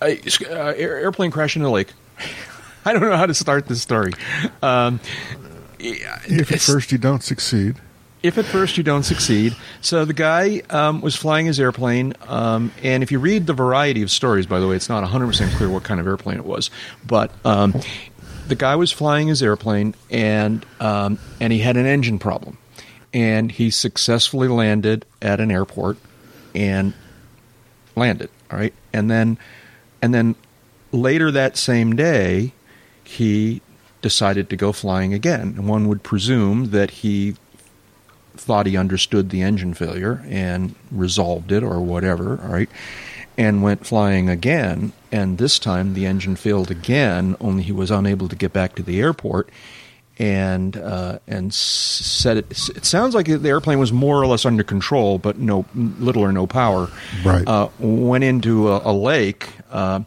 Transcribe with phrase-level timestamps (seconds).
[0.00, 1.92] uh, airplane crash in a lake.
[2.84, 4.12] I don't know how to start this story.
[4.62, 5.00] Um,
[5.78, 7.76] if at first you don't succeed.
[8.22, 9.56] If at first you don't succeed.
[9.80, 14.02] So the guy um, was flying his airplane, um, and if you read the variety
[14.02, 16.70] of stories, by the way, it's not 100% clear what kind of airplane it was,
[17.06, 17.74] but um,
[18.48, 22.58] the guy was flying his airplane, and um, and he had an engine problem,
[23.14, 25.96] and he successfully landed at an airport,
[26.54, 26.92] and
[27.96, 28.28] landed.
[28.50, 29.38] All right, and then
[30.02, 30.34] and then
[30.92, 32.52] later that same day,
[33.04, 33.60] he
[34.02, 35.54] decided to go flying again.
[35.56, 37.36] And one would presume that he
[38.36, 42.70] thought he understood the engine failure and resolved it or whatever, right?
[43.40, 44.92] and went flying again.
[45.10, 48.82] And this time the engine failed again, only he was unable to get back to
[48.82, 49.48] the airport.
[50.18, 52.68] And uh, and said it.
[52.76, 56.30] It sounds like the airplane was more or less under control, but no little or
[56.30, 56.90] no power.
[57.24, 57.48] Right.
[57.48, 59.48] Uh, went into a, a lake.
[59.70, 60.00] Uh,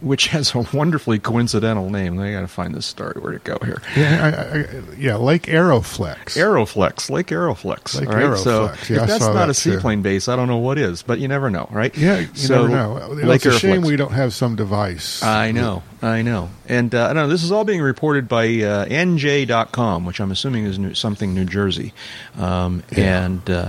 [0.00, 2.18] which has a wonderfully coincidental name.
[2.18, 3.20] I got to find this story.
[3.20, 3.82] Where to go here?
[3.94, 6.38] Yeah, I, I, yeah, Lake Aeroflex.
[6.38, 8.00] Aeroflex, Lake Aeroflex.
[8.00, 8.24] Lake right?
[8.24, 8.38] Aeroflex.
[8.38, 10.04] So yeah, if that's not that a seaplane too.
[10.04, 11.02] base, I don't know what is.
[11.02, 11.94] But you never know, right?
[11.94, 13.08] Yeah, you so, never know.
[13.26, 15.22] Lake it's a shame we don't have some device.
[15.22, 17.28] I know, I know, and uh, I don't know.
[17.28, 21.44] This is all being reported by uh, NJ.com, which I'm assuming is new, something New
[21.44, 21.92] Jersey,
[22.38, 23.24] um, Yeah.
[23.26, 23.68] and uh,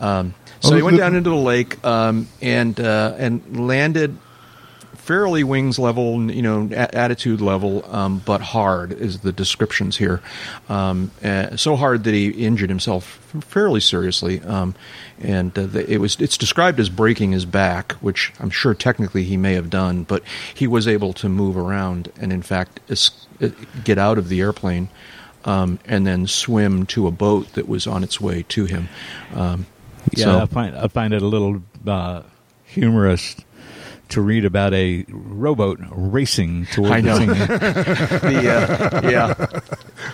[0.00, 4.16] um, so Oh, he went the- down into the lake um, and uh, and landed
[5.08, 10.20] fairly wings level, you know, a- attitude level, um, but hard is the descriptions here.
[10.68, 13.04] Um, uh, so hard that he injured himself
[13.40, 14.74] fairly seriously, um,
[15.18, 19.24] and uh, the, it was it's described as breaking his back, which I'm sure technically
[19.24, 20.22] he may have done, but
[20.54, 23.48] he was able to move around and in fact es- uh,
[23.84, 24.90] get out of the airplane.
[25.44, 28.88] Um, and then swim to a boat that was on its way to him.
[29.34, 29.64] Um,
[30.12, 32.22] Yeah, so- I find I find it a little uh,
[32.64, 33.36] humorous
[34.10, 37.18] to read about a rowboat racing toward I know.
[37.18, 37.38] the thing.
[38.32, 39.60] the, uh, yeah,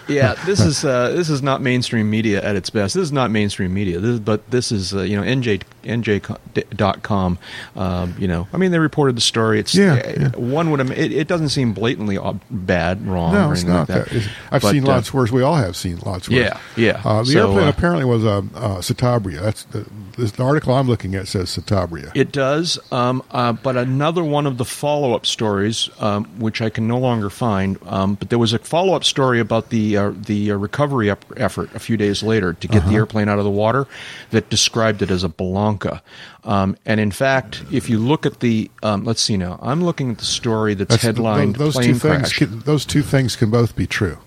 [0.09, 0.35] yeah.
[0.47, 2.95] This is uh, this is not mainstream media at its best.
[2.95, 4.01] This is not mainstream media.
[4.01, 7.39] This, but this is uh, you know NJ NJ.com.
[7.77, 9.61] Um, you know, I mean, they reported the story.
[9.61, 10.29] It's Yeah, uh, yeah.
[10.37, 10.81] one would.
[10.91, 12.19] It, it doesn't seem blatantly
[12.51, 14.07] bad, wrong, no, or it's not like that.
[14.09, 15.31] It's- I've But, seen uh, lots worse.
[15.31, 16.39] We all have seen lots worse.
[16.39, 17.01] Yeah, yeah.
[17.05, 19.41] Uh, the So, airplane uh, apparently was a uh, Citabria.
[19.41, 22.11] That's the, this, the article I'm looking at says Citabria.
[22.15, 26.89] It does, um, uh, but another one of the follow-up stories, um, which I can
[26.89, 30.57] no longer find, um, but there was a follow-up story about the uh, the uh,
[30.57, 33.87] recovery effort a few days later to get the airplane out of the water
[34.31, 36.01] that described it as a Bellanca.
[36.45, 40.11] Um, and in fact, if you look at the, um, let's see now, I'm looking
[40.11, 42.21] at the story that's, That's- headlined those, those "Plane two things.
[42.21, 44.19] Crash." Can, those two things can both be true.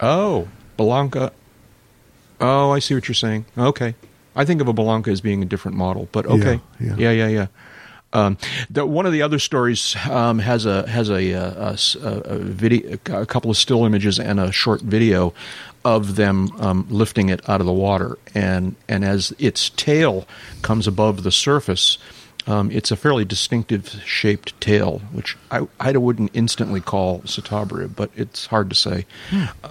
[0.00, 0.48] Oh,
[0.78, 1.32] Bellanca.
[2.40, 3.44] Oh, I see what you're saying.
[3.56, 3.94] Okay.
[4.34, 6.60] I think of a Bellanca as being a different model, but okay.
[6.80, 7.12] Yeah, yeah, yeah.
[7.12, 7.28] yeah.
[7.28, 7.46] yeah.
[8.12, 8.38] Um,
[8.68, 12.38] the, one of the other stories um, has a has a, uh, a a- a
[12.38, 15.32] video, a couple of still images and a short video
[15.84, 20.26] of them um, lifting it out of the water, and and as its tail
[20.62, 21.98] comes above the surface,
[22.46, 28.10] um, it's a fairly distinctive shaped tail, which I, I wouldn't instantly call Citabria, but
[28.16, 29.06] it's hard to say.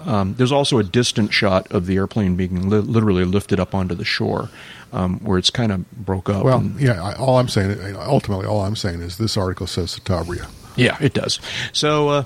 [0.06, 3.94] Um, there's also a distant shot of the airplane being li- literally lifted up onto
[3.94, 4.50] the shore,
[4.92, 6.44] um, where it's kind of broke up.
[6.44, 7.02] Well, and- yeah.
[7.02, 10.48] I, all I'm saying, ultimately, all I'm saying is this article says Citabria.
[10.76, 11.40] yeah, it does.
[11.72, 12.24] So, uh,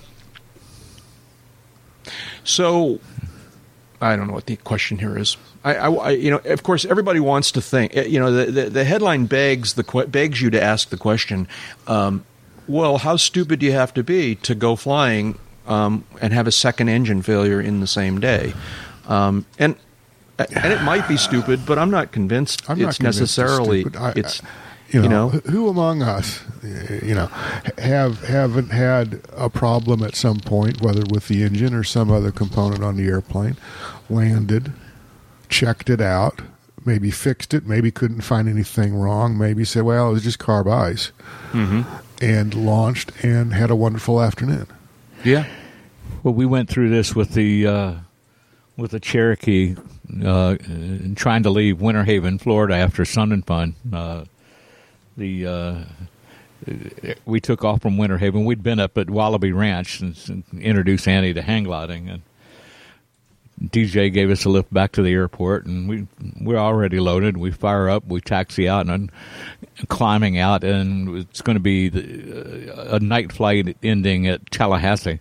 [2.45, 3.01] so
[4.05, 5.37] I don't know what the question here is.
[5.65, 7.97] I, I, I- you know, of course, everybody wants to think.
[7.97, 11.49] eh, You know, the the, the headline begs the begs you to ask the question.
[11.87, 12.25] Um,
[12.69, 16.53] well, how stupid do you have to be to go flying um, and have a
[16.53, 18.53] second engine failure in the same day?
[19.09, 19.75] Um, and
[20.39, 24.01] and it might be stupid, but I'm not convinced I'm not it's convinced necessarily stupid.
[24.01, 24.43] I- it's
[24.91, 25.29] you know, you know?
[25.51, 26.41] who among us,
[27.03, 27.27] you know,
[27.79, 32.31] have haven't had a problem at some point, whether with the engine or some other
[32.31, 33.57] component on the airplane,
[34.11, 34.73] landed,
[35.49, 36.41] checked it out,
[36.85, 40.71] maybe fixed it, maybe couldn't find anything wrong, maybe said, "Well, it was just carb
[40.71, 41.13] ice,"
[41.53, 41.83] Mm-hmm.
[42.23, 44.67] and launched and had a wonderful afternoon.
[45.25, 45.47] yeah.
[46.23, 47.95] Well, we went through this with the uh,
[48.77, 49.77] with the Cherokee
[50.25, 50.57] uh,
[51.17, 53.75] trying to leave Winter Haven, Florida, after Sun and Fun.
[53.93, 54.25] Uh,
[55.17, 55.75] the uh,
[57.27, 58.45] we took off from Winter Haven.
[58.45, 60.17] We'd been up at Wallaby Ranch and,
[60.53, 62.23] and introduced Annie to hang gliding, and
[63.71, 66.07] DJ gave us a lift back to the airport, and we
[66.41, 67.37] we're already loaded.
[67.37, 69.11] We fire up, we taxi out, and
[69.89, 75.21] climbing out, and it's going to be the, uh, a night flight ending at Tallahassee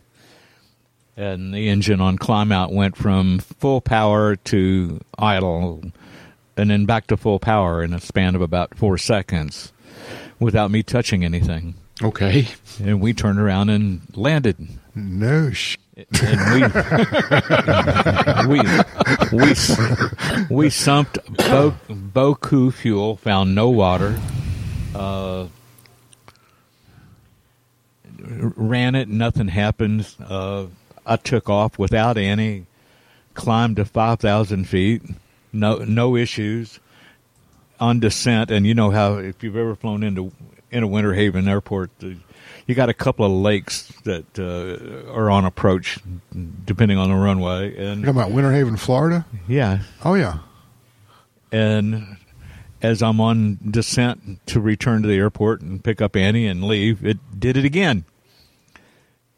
[1.15, 5.83] and the engine on climb out went from full power to idle
[6.57, 9.73] and then back to full power in a span of about four seconds
[10.39, 11.75] without me touching anything.
[12.01, 12.47] Okay.
[12.79, 14.57] and we turned around and landed.
[14.95, 15.77] No sh.
[15.95, 16.07] And
[16.53, 16.61] we
[18.47, 18.59] we
[19.31, 19.49] we
[20.49, 24.19] we sumped Bo, Boku fuel, found no water.
[24.95, 25.47] Uh,
[28.19, 30.07] ran it, nothing happened.
[30.19, 30.65] Uh,
[31.05, 32.65] I took off without any.
[33.35, 35.01] Climbed to five thousand feet,
[35.51, 36.79] no no issues.
[37.79, 40.31] On descent, and you know how if you've ever flown into
[40.71, 42.17] in a Winter Haven airport, the,
[42.67, 45.99] you got a couple of lakes that uh, are on approach,
[46.65, 49.25] depending on the runway, You're and talking about Winter Haven, Florida?
[49.47, 50.39] yeah, Oh yeah.
[51.51, 52.17] and
[52.81, 57.05] as I'm on descent to return to the airport and pick up Annie and leave,
[57.05, 58.03] it did it again.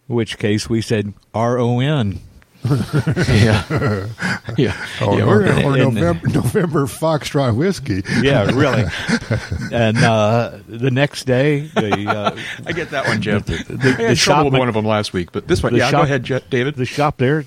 [0.10, 2.20] In which case we said R O N.
[3.28, 3.64] Yeah.
[4.58, 4.88] yeah.
[5.02, 8.04] Or, yeah, or, we're- or and- November, November Foxtrot whiskey.
[8.22, 8.86] Yeah, really.
[9.72, 13.42] and uh, the next day, the uh, I get that one, Jim.
[13.42, 15.62] The- I the- had the trouble shop with one of them last week, but this
[15.64, 16.76] one, the yeah, go ahead, David.
[16.76, 17.46] the shop there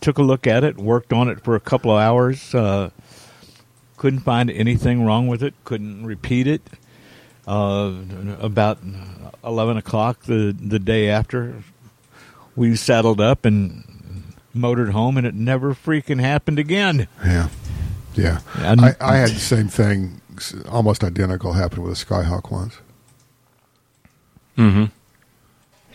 [0.00, 2.54] took a look at it, worked on it for a couple of hours.
[2.54, 2.90] Uh,
[3.96, 5.54] couldn't find anything wrong with it.
[5.64, 6.62] Couldn't repeat it.
[7.46, 7.92] Uh,
[8.40, 8.78] about
[9.42, 11.62] eleven o'clock the the day after,
[12.56, 13.93] we saddled up and
[14.54, 17.08] motored home, and it never freaking happened again.
[17.24, 17.48] Yeah,
[18.14, 18.40] yeah.
[18.58, 20.20] And- I, I had the same thing,
[20.68, 22.78] almost identical, happen with a Skyhawk once.
[24.56, 24.84] Mm-hmm.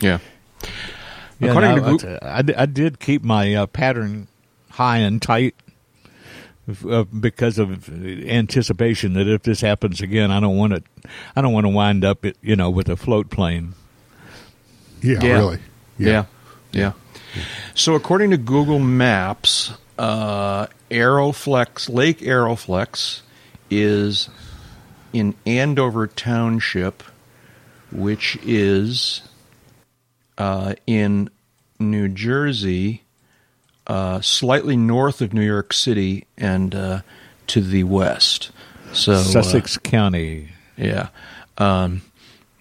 [0.00, 0.18] Yeah.
[1.38, 4.28] Yeah, According no, to Goo- I, I, I did keep my uh, pattern
[4.70, 5.54] high and tight
[6.86, 10.82] uh, because of anticipation that if this happens again, I don't want to.
[11.34, 13.72] I don't want to wind up, you know, with a float plane.
[15.02, 15.32] Yeah, Yeah.
[15.32, 15.58] really.
[15.96, 16.24] Yeah.
[16.72, 16.92] yeah.
[17.74, 23.22] So according to Google Maps, uh, Aeroflex Lake Aeroflex
[23.70, 24.28] is
[25.12, 27.02] in Andover Township,
[27.92, 29.22] which is
[30.38, 31.30] uh, in
[31.78, 33.02] New Jersey,
[33.86, 37.00] uh, slightly north of New York City and uh,
[37.48, 38.50] to the west.
[38.92, 40.50] So uh, Sussex County.
[40.76, 41.08] yeah.
[41.58, 42.09] Um, yeah,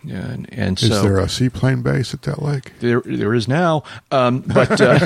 [0.04, 2.72] and, and Is so there a seaplane base at that lake?
[2.80, 5.00] there, there is now, um, but uh,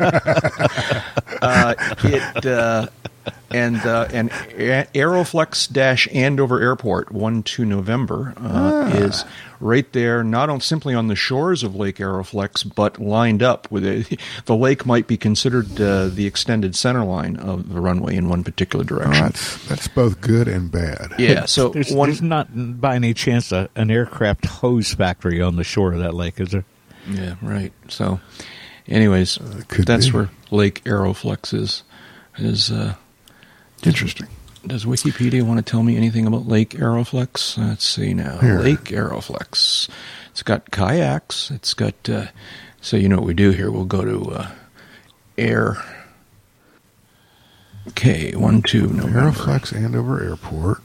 [1.42, 2.86] uh, it uh,
[3.50, 9.24] and uh, and Aeroflex dash Andover Airport one two November uh, is
[9.60, 13.84] right there, not on simply on the shores of Lake Aeroflex, but lined up with
[13.84, 14.20] it.
[14.46, 18.44] The lake might be considered uh, the extended center line of the runway in one
[18.44, 19.12] particular Oh, direction.
[19.24, 21.12] that's that's both good and bad.
[21.18, 22.48] yeah, so There's, one there's not
[22.80, 26.50] by any chance a, an aircraft hose factory on the shore of that lake, is
[26.50, 26.64] there?
[27.10, 27.72] Yeah, right.
[27.88, 28.20] So,
[28.86, 29.38] anyways,
[29.68, 30.12] could that's be.
[30.12, 31.82] where Lake Aeroflex is.
[32.40, 32.94] Is uh,
[33.84, 34.28] Interesting.
[34.66, 37.56] does Wikipedia want to tell me anything about Lake Aeroflex?
[37.58, 38.38] Let's see now.
[38.38, 38.60] Here.
[38.60, 39.88] Lake Aeroflex.
[40.30, 41.50] It's got kayaks.
[41.50, 42.08] It's got.
[42.08, 42.26] Uh,
[42.80, 43.70] so you know what we do here?
[43.70, 44.50] We'll go to uh,
[45.36, 45.76] Air.
[47.88, 49.30] Okay, one two November.
[49.30, 50.82] Aeroflex Andover Airport.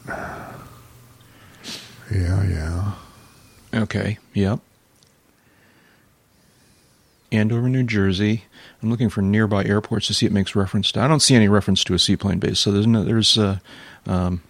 [2.11, 2.91] Yeah, yeah.
[3.73, 4.17] Okay.
[4.33, 4.59] Yep.
[7.31, 8.43] Andover, New Jersey.
[8.83, 10.99] I'm looking for nearby airports to see it makes reference to.
[10.99, 13.03] I don't see any reference to a seaplane base, so there's no.
[13.03, 13.59] There's uh,
[14.05, 14.41] um,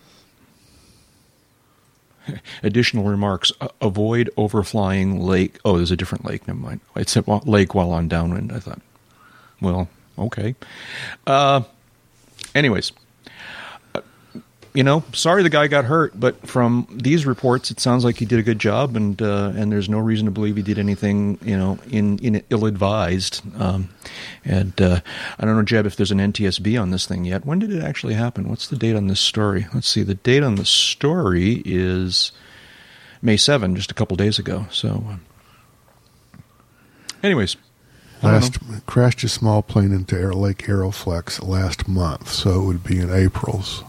[2.63, 3.51] additional remarks.
[3.61, 5.59] A- avoid overflying lake.
[5.63, 6.47] Oh, there's a different lake.
[6.47, 6.79] Never mind.
[6.95, 8.51] It's a wa- lake while on downwind.
[8.51, 8.81] I thought.
[9.61, 10.55] Well, okay.
[11.27, 11.61] Uh,
[12.55, 12.91] anyways,
[14.73, 18.25] you know, sorry the guy got hurt, but from these reports, it sounds like he
[18.25, 21.37] did a good job, and uh, and there's no reason to believe he did anything,
[21.43, 23.41] you know, in, in ill advised.
[23.61, 23.89] Um,
[24.43, 25.01] and uh,
[25.39, 27.45] I don't know, Jeb, if there's an NTSB on this thing yet.
[27.45, 28.49] When did it actually happen?
[28.49, 29.67] What's the date on this story?
[29.73, 30.01] Let's see.
[30.01, 32.31] The date on the story is
[33.21, 34.65] May 7, just a couple days ago.
[34.71, 36.39] So, uh,
[37.21, 37.57] anyways,
[38.23, 42.97] Last crashed a small plane into Air Lake Aeroflex last month, so it would be
[42.97, 43.83] in April's.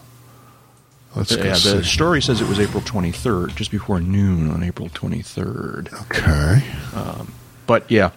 [1.16, 1.82] Let's go yeah, the see.
[1.84, 5.92] story says it was April 23rd, just before noon on April 23rd.
[6.02, 7.26] Okay.
[7.66, 8.10] But yeah,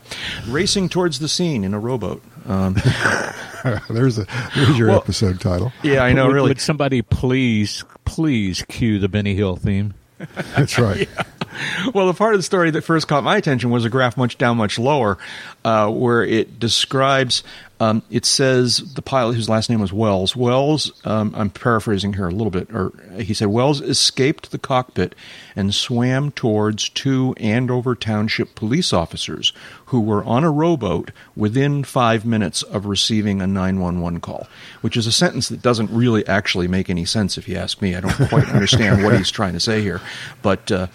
[0.47, 2.21] racing towards the scene in a rowboat.
[2.47, 2.73] Um,
[3.89, 4.25] there's a
[4.55, 5.71] there's your Well- episode title.
[5.83, 6.27] yeah, I know.
[6.27, 9.93] Would, Really, Would somebody please, please cue the Benny Hill theme?
[10.55, 11.07] That's right.
[11.93, 14.37] well, the part of the story that first caught my attention was a graph much
[14.37, 15.17] down, much lower,
[15.63, 17.43] uh, where it describes.
[17.79, 20.35] Um, it says the pilot, whose last name was Wells.
[20.35, 25.13] Wells, um, I'm paraphrasing here a little bit, or he said Wells escaped the cockpit
[25.55, 29.53] and swam towards two Andover Township police officers
[29.87, 34.47] who were on a rowboat within five minutes of receiving a 911 call,
[34.81, 37.95] which is a sentence that doesn't really actually make any sense if you ask me.
[37.95, 40.01] I don't quite understand what he's trying to say here,
[40.41, 40.71] but.
[40.71, 40.87] Uh,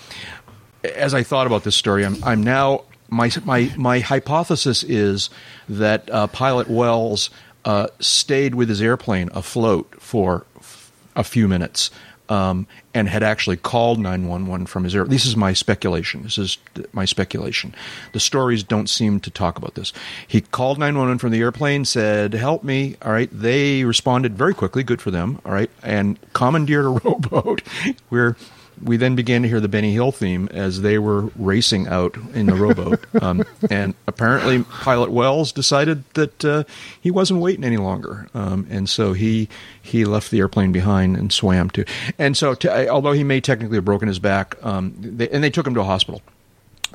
[0.97, 5.31] as I thought about this story, I'm, I'm now my my my hypothesis is
[5.69, 7.31] that uh, pilot Wells
[7.65, 11.91] uh, stayed with his airplane afloat for f- a few minutes.
[12.29, 15.05] Um, and had actually called 911 from his air.
[15.05, 16.23] This is my speculation.
[16.23, 16.57] This is
[16.93, 17.75] my speculation.
[18.15, 19.93] The stories don't seem to talk about this.
[20.27, 23.29] He called 911 from the airplane, said, "Help me!" All right.
[23.31, 24.83] They responded very quickly.
[24.83, 25.41] Good for them.
[25.45, 27.61] All right, and commandeered a rowboat
[28.09, 28.37] where
[28.83, 32.47] we then began to hear the Benny Hill theme as they were racing out in
[32.47, 33.01] the rowboat.
[33.23, 36.65] Um, and apparently, Pilot Wells decided that uh,
[37.01, 39.49] he wasn't waiting any longer, um, and so he
[39.81, 41.85] he left the airplane behind and swam to.
[42.19, 45.51] And so, to, although he may technically have broken his back, um, they, and they
[45.51, 46.21] took him to a hospital.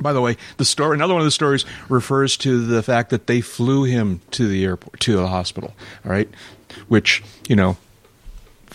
[0.02, 3.28] By the way, the story, another one of the stories refers to the fact that
[3.28, 5.74] they flew him to the airport, to the hospital.
[6.04, 6.30] All right,
[6.90, 7.78] which you know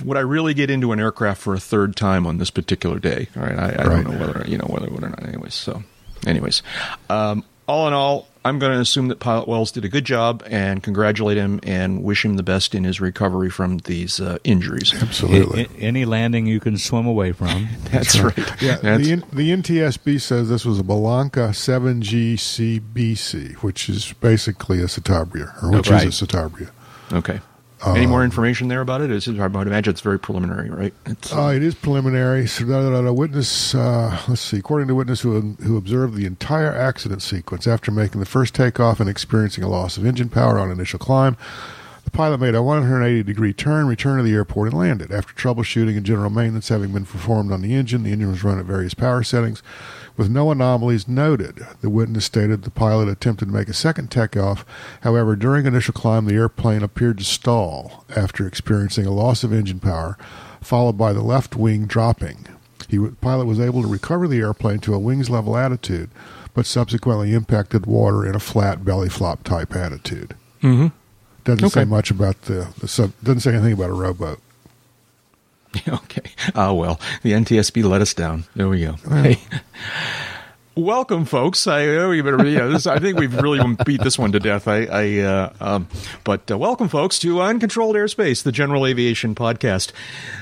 [0.04, 3.28] would I really get into an aircraft for a third time on this particular day?
[3.36, 4.04] All right, I, I Right.
[4.04, 5.22] don't know whether you know whether would or not.
[5.26, 5.82] Anyways, so
[6.26, 6.62] anyways,
[7.10, 10.42] um, all in all, I'm going to assume that Pilot Wells did a good job
[10.46, 14.92] and congratulate him and wish him the best in his recovery from these uh, injuries.
[15.00, 15.66] Absolutely.
[15.66, 17.68] A- a- any landing you can swim away from.
[17.92, 18.36] That's right.
[18.60, 24.80] Yeah, That's- the, N- the NTSB says this was a Bellanca 7GCBC, which is basically
[24.82, 26.04] a Citabria, or which Right.
[26.06, 26.70] is a Citabria.
[27.12, 27.40] okay.
[27.84, 29.10] Any Uh, more information there about it?
[29.10, 30.94] It's, I would imagine it's very preliminary, right?
[31.06, 32.46] It's, Uh, it is preliminary.
[32.46, 36.14] So, da, da, da, da, witness, uh, let's see, according to witness who, who observed
[36.14, 40.28] the entire accident sequence after making the first takeoff and experiencing a loss of engine
[40.28, 41.36] power on initial climb,
[42.04, 45.10] the pilot made a 180 degree turn, returned to the airport, and landed.
[45.12, 48.58] After troubleshooting and general maintenance having been performed on the engine, the engine was run
[48.58, 49.62] at various power settings
[50.16, 51.66] with no anomalies noted.
[51.80, 54.64] The witness stated the pilot attempted to make a second takeoff.
[55.02, 59.80] However, during initial climb, the airplane appeared to stall after experiencing a loss of engine
[59.80, 60.18] power,
[60.60, 62.46] followed by the left wing dropping.
[62.88, 66.10] He, the pilot was able to recover the airplane to a wings level attitude,
[66.54, 70.34] but subsequently impacted water in a flat belly flop type attitude.
[70.60, 70.88] hmm
[71.44, 74.40] Doesn't say much about the, the sub, doesn't say anything about a rowboat.
[75.88, 76.30] Okay.
[76.54, 78.44] Oh well, the NTSB let us down.
[78.54, 78.92] There we go.
[79.08, 79.38] Hey.
[80.74, 81.66] Welcome, folks.
[81.66, 82.46] I you better.
[82.46, 84.66] Yeah, this, I think we've really beat this one to death.
[84.66, 85.86] I, I uh, um,
[86.24, 89.92] but uh, welcome, folks, to Uncontrolled Airspace, the General Aviation Podcast.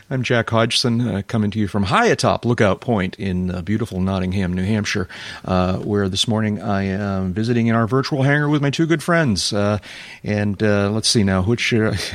[0.08, 4.00] I'm Jack Hodgson, uh, coming to you from high atop Lookout Point in uh, beautiful
[4.00, 5.08] Nottingham, New Hampshire,
[5.44, 9.02] uh, where this morning I am visiting in our virtual hangar with my two good
[9.02, 9.52] friends.
[9.52, 9.78] Uh,
[10.22, 11.74] and let's see now, which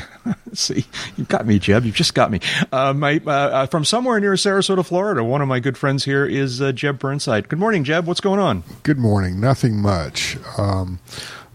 [0.53, 0.85] see,
[1.17, 1.83] you've got me, Jeb.
[1.83, 2.39] You've just got me.
[2.71, 5.21] My from somewhere near Sarasota, Florida.
[5.21, 7.49] One of my good friends here is Jeb Burnside.
[7.49, 8.04] Good morning, Jeb.
[8.05, 8.63] What's going on?
[8.83, 9.39] Good morning.
[9.39, 10.37] Nothing much.
[10.57, 10.99] Um,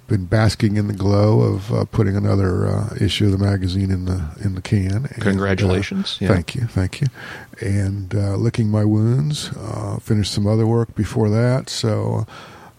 [0.09, 4.07] been basking in the glow of uh, putting another uh, issue of the magazine in
[4.07, 5.07] the in the can.
[5.07, 6.19] And, Congratulations.
[6.21, 6.35] uh, Yeah.
[6.35, 7.07] Thank you, thank you.
[7.61, 9.51] And uh, licking my wounds.
[9.57, 12.27] Uh, finished some other work before that, so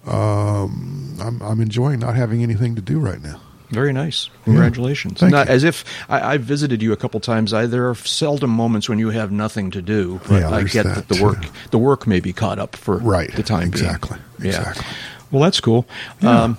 [0.05, 3.39] um, I'm I'm enjoying not having anything to do right now.
[3.71, 4.29] Very nice.
[4.43, 5.19] Congratulations.
[5.19, 5.47] Thank Not.
[5.47, 7.53] As if I, I've visited you a couple times.
[7.53, 10.83] I, there are seldom moments when you have nothing to do, but Yeah, I get
[10.85, 11.23] that, that, the too.
[11.23, 13.33] work the work may be caught up for Right.
[13.33, 14.17] the time Exactly.
[14.39, 14.51] being.
[14.53, 14.59] Yeah.
[14.59, 14.85] Exactly.
[15.31, 15.87] Well, that's cool.
[16.21, 16.43] Yeah.
[16.43, 16.57] Um,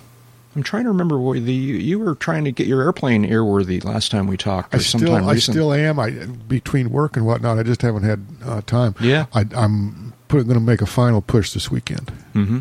[0.57, 4.11] I'm trying to remember what the you were trying to get your airplane airworthy last
[4.11, 4.75] time we talked.
[4.75, 5.54] Or I still, I recent.
[5.54, 5.99] still am.
[5.99, 8.95] I between work and whatnot, I just haven't had uh, time.
[9.00, 9.26] Yeah.
[9.35, 12.11] I, I'm going to make a final push this weekend.
[12.35, 12.59] Mm-hmm.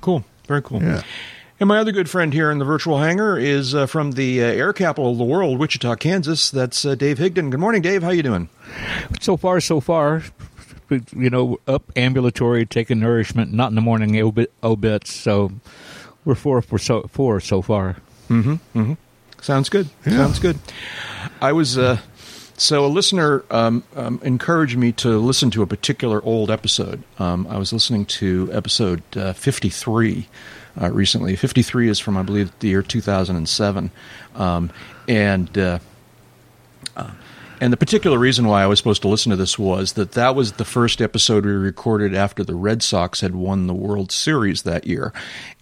[0.00, 0.24] Cool.
[0.48, 0.82] Very cool.
[0.82, 1.02] Yeah.
[1.62, 4.46] And my other good friend here in the virtual hangar is uh, from the uh,
[4.46, 6.50] air capital of the world, Wichita, Kansas.
[6.50, 7.52] That's uh, Dave Higdon.
[7.52, 8.02] Good morning, Dave.
[8.02, 8.48] How you doing?
[9.20, 10.24] So far, so far,
[10.90, 15.12] you know, up ambulatory, taking nourishment, not in the morning obit, obits.
[15.12, 15.52] So
[16.24, 17.98] we're four for so four so far.
[18.28, 18.54] Mm-hmm.
[18.76, 18.94] Mm-hmm.
[19.40, 19.88] Sounds good.
[20.04, 20.16] Yeah.
[20.16, 20.58] Sounds good.
[21.40, 21.98] I was uh,
[22.56, 27.04] so a listener um, um, encouraged me to listen to a particular old episode.
[27.20, 30.26] Um, I was listening to episode uh, fifty three.
[30.80, 33.90] Uh, recently, 53 is from I believe the year 2007,
[34.36, 34.70] um,
[35.06, 35.78] and uh,
[37.62, 40.34] and the particular reason why I was supposed to listen to this was that that
[40.34, 44.62] was the first episode we recorded after the Red Sox had won the World Series
[44.62, 45.12] that year,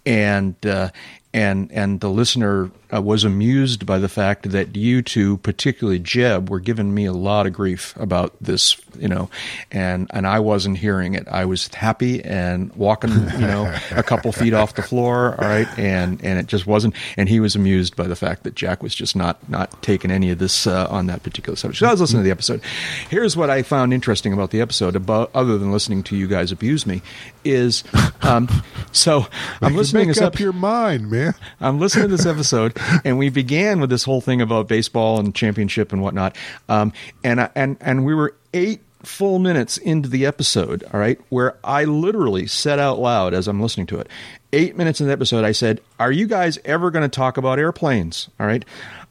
[0.05, 0.89] and uh,
[1.31, 6.49] and and the listener uh, was amused by the fact that you two, particularly Jeb,
[6.49, 9.29] were giving me a lot of grief about this, you know,
[9.71, 11.27] and and I wasn't hearing it.
[11.27, 15.67] I was happy and walking, you know, a couple feet off the floor, all right,
[15.77, 16.95] and and it just wasn't.
[17.17, 20.31] And he was amused by the fact that Jack was just not not taking any
[20.31, 21.79] of this uh, on that particular subject.
[21.79, 22.61] So I was listening to the episode.
[23.09, 26.51] Here's what I found interesting about the episode, about other than listening to you guys
[26.51, 27.01] abuse me,
[27.43, 27.83] is
[28.21, 28.49] um,
[28.91, 29.27] so
[29.61, 31.33] I'm listening to Make this up ep- your mind, man.
[31.59, 32.75] I'm listening to this episode,
[33.05, 36.35] and we began with this whole thing about baseball and championship and whatnot.
[36.69, 41.57] Um, and and and we were eight full minutes into the episode, all right, where
[41.63, 44.07] I literally said out loud as I'm listening to it,
[44.53, 47.59] eight minutes in the episode, I said, Are you guys ever going to talk about
[47.59, 48.29] airplanes?
[48.39, 48.63] All right.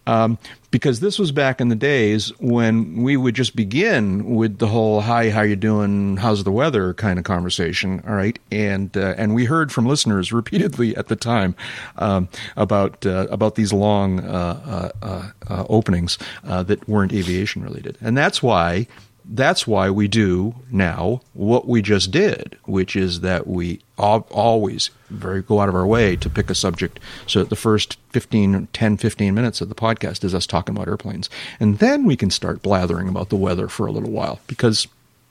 [0.06, 0.38] Um,
[0.70, 5.00] because this was back in the days when we would just begin with the whole
[5.00, 6.16] "Hi, how you doing?
[6.16, 8.02] How's the weather?" kind of conversation.
[8.06, 11.54] All right, and uh, and we heard from listeners repeatedly at the time
[11.96, 17.98] um, about uh, about these long uh, uh, uh openings uh, that weren't aviation related,
[18.00, 18.86] and that's why
[19.24, 25.42] that's why we do now what we just did, which is that we always very
[25.42, 28.96] go out of our way to pick a subject so that the first 15 10
[28.96, 31.28] 15 minutes of the podcast is us talking about airplanes.
[31.58, 34.86] And then we can start blathering about the weather for a little while because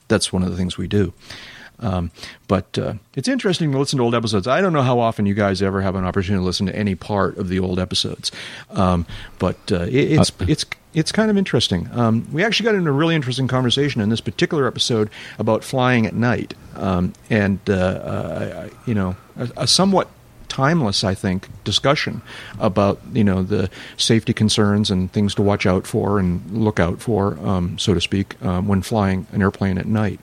[0.07, 1.13] that's one of the things we do
[1.81, 2.11] um,
[2.47, 4.47] but uh, it's interesting to listen to old episodes.
[4.47, 6.95] I don't know how often you guys ever have an opportunity to listen to any
[6.95, 8.31] part of the old episodes,
[8.71, 9.05] um,
[9.37, 11.89] but uh, it, it's uh, it's it's kind of interesting.
[11.93, 16.05] Um, we actually got into a really interesting conversation in this particular episode about flying
[16.05, 20.09] at night, um, and uh, uh, you know, a, a somewhat
[20.49, 22.21] timeless, I think, discussion
[22.59, 26.99] about you know the safety concerns and things to watch out for and look out
[26.99, 30.19] for, um, so to speak, um, when flying an airplane at night.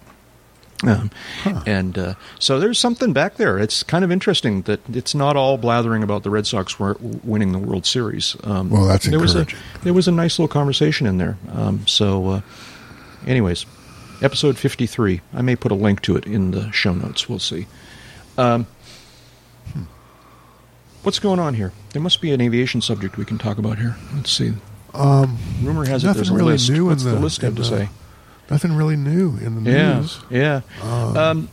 [0.84, 1.10] Um,
[1.42, 1.62] huh.
[1.66, 3.58] And uh, so there's something back there.
[3.58, 7.58] It's kind of interesting that it's not all blathering about the Red Sox winning the
[7.58, 8.36] World Series.
[8.44, 9.54] Um, well, that's there encouraging.
[9.54, 11.38] Was a, there was a nice little conversation in there.
[11.50, 12.40] Um, so, uh,
[13.26, 13.64] anyways,
[14.22, 15.20] episode 53.
[15.32, 17.28] I may put a link to it in the show notes.
[17.28, 17.66] We'll see.
[18.36, 18.66] Um,
[19.72, 19.84] hmm.
[21.02, 21.72] What's going on here?
[21.92, 23.96] There must be an aviation subject we can talk about here.
[24.14, 24.52] Let's see.
[24.92, 26.70] Um, Rumor has it there's a really list.
[26.70, 27.88] New What's in the, the list have to the, say?
[28.50, 30.20] Nothing really new in the news.
[30.30, 30.82] Yeah, yeah.
[30.82, 31.48] Um, um,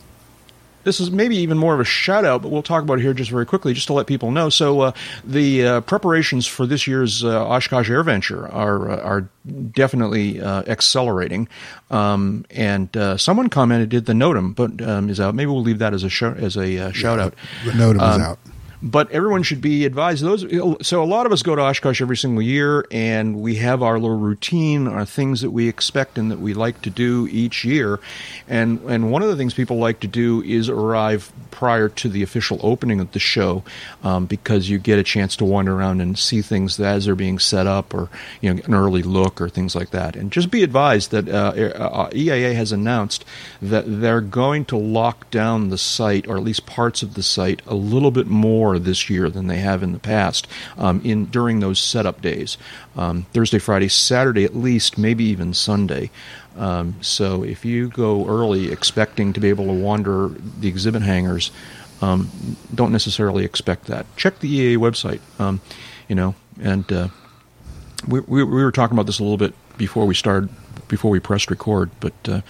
[0.84, 3.14] this is maybe even more of a shout out, but we'll talk about it here
[3.14, 4.50] just very quickly, just to let people know.
[4.50, 4.92] So, uh,
[5.24, 9.28] the uh, preparations for this year's uh, Oshkosh AirVenture are uh, are
[9.72, 11.48] definitely uh, accelerating.
[11.90, 15.78] Um, and uh, someone commented, "Did the NOTAM but um, is out?" Maybe we'll leave
[15.78, 17.34] that as a sh- as a shout yeah, out.
[17.64, 18.38] The NOTAM um, is out
[18.84, 20.22] but everyone should be advised.
[20.22, 20.44] Those
[20.86, 23.98] so a lot of us go to Oshkosh every single year, and we have our
[23.98, 27.98] little routine, our things that we expect and that we like to do each year.
[28.46, 32.22] And and one of the things people like to do is arrive prior to the
[32.22, 33.64] official opening of the show,
[34.02, 37.38] um, because you get a chance to wander around and see things as they're being
[37.38, 38.10] set up, or
[38.42, 40.14] you know an early look or things like that.
[40.14, 43.24] And just be advised that uh, uh, EAA has announced
[43.62, 47.62] that they're going to lock down the site, or at least parts of the site,
[47.66, 50.46] a little bit more this year than they have in the past
[50.78, 52.56] um, in during those setup days,
[52.96, 56.10] um, Thursday, Friday, Saturday at least, maybe even Sunday.
[56.56, 61.50] Um, so if you go early expecting to be able to wander the exhibit hangars,
[62.00, 62.30] um,
[62.74, 64.06] don't necessarily expect that.
[64.16, 65.60] Check the EAA website, um,
[66.08, 67.08] you know, and uh,
[68.06, 70.50] we, we, we, were talking about this a little bit before we started,
[70.88, 72.14] before we pressed record, but.
[72.28, 72.40] Uh,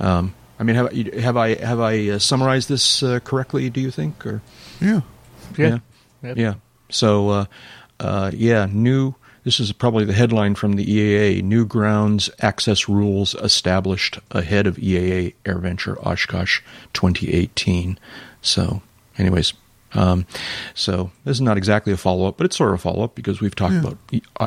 [0.00, 3.68] um, I mean, have, have I have I uh, summarized this uh, correctly?
[3.68, 4.24] Do you think?
[4.24, 4.42] Or
[4.80, 5.00] yeah,
[5.58, 5.78] yeah.
[6.22, 6.34] Yeah.
[6.36, 6.54] yeah.
[6.90, 7.44] So, uh,
[8.00, 9.14] uh, yeah, new.
[9.44, 14.76] This is probably the headline from the EAA: New grounds access rules established ahead of
[14.76, 16.60] EAA AirVenture Oshkosh
[16.92, 17.98] 2018.
[18.40, 18.82] So,
[19.18, 19.54] anyways,
[19.94, 20.26] um,
[20.74, 23.14] so this is not exactly a follow up, but it's sort of a follow up
[23.14, 23.80] because we've talked yeah.
[23.80, 23.98] about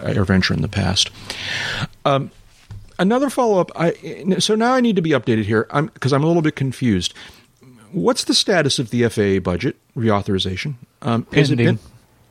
[0.04, 1.12] AirVenture in the past.
[2.06, 2.32] Um,
[2.98, 3.72] another follow up.
[3.76, 3.94] I
[4.40, 7.14] so now I need to be updated here because I'm, I'm, a little bit confused.
[7.96, 10.76] What's the status of the FAA budget reauthorization?
[11.02, 11.58] Um, pending.
[11.58, 11.80] Been,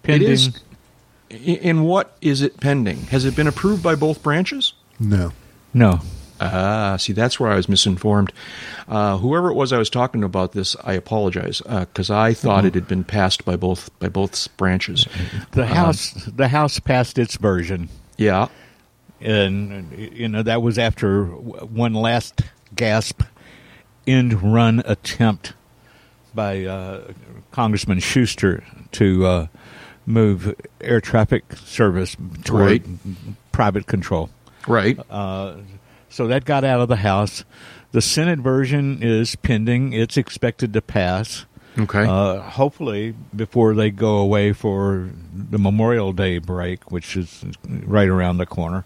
[0.03, 0.29] pending.
[0.29, 0.63] It is,
[1.31, 2.99] in what is it pending?
[3.07, 4.75] Has it been approved by both branches?
[5.01, 5.33] No.
[5.73, 6.01] No.
[6.39, 8.31] Ah, see, that's where I was misinformed.
[8.89, 12.59] Uh, whoever it was I was talking about this, I apologize because uh, I thought
[12.59, 12.67] mm-hmm.
[12.67, 15.09] it had been passed by both by both branches.
[15.53, 17.89] The um, House, the House passed its version.
[18.19, 18.49] Yeah,
[19.21, 22.43] and you know that was after one last
[22.75, 23.23] gasp
[24.07, 25.55] end run attempt
[26.35, 27.13] by uh,
[27.53, 29.47] Congressman Shuster to uh,
[30.07, 32.83] move air traffic service toward right.
[33.53, 34.31] private control.
[34.67, 34.99] Right.
[35.11, 35.57] Uh,
[36.09, 37.45] so that got out of the House.
[37.93, 39.93] The Senate version is pending.
[39.93, 41.47] It's expected to pass.
[41.79, 42.05] Okay.
[42.05, 48.39] Uh, hopefully, before they go away for the Memorial Day break, which is right around
[48.39, 48.85] the corner.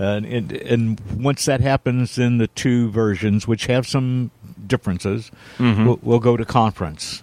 [0.00, 4.30] Uh, and, and, once that happens, then the two versions, which have some
[4.66, 5.84] differences, mm-hmm.
[5.84, 7.22] will, will go to conference.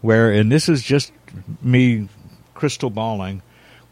[0.00, 1.12] Where, and this is just
[1.60, 2.08] me
[2.54, 3.42] crystal balling,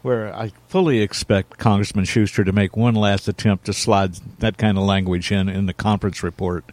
[0.01, 4.77] where I fully expect Congressman Shuster to make one last attempt to slide that kind
[4.77, 6.63] of language in in the conference report,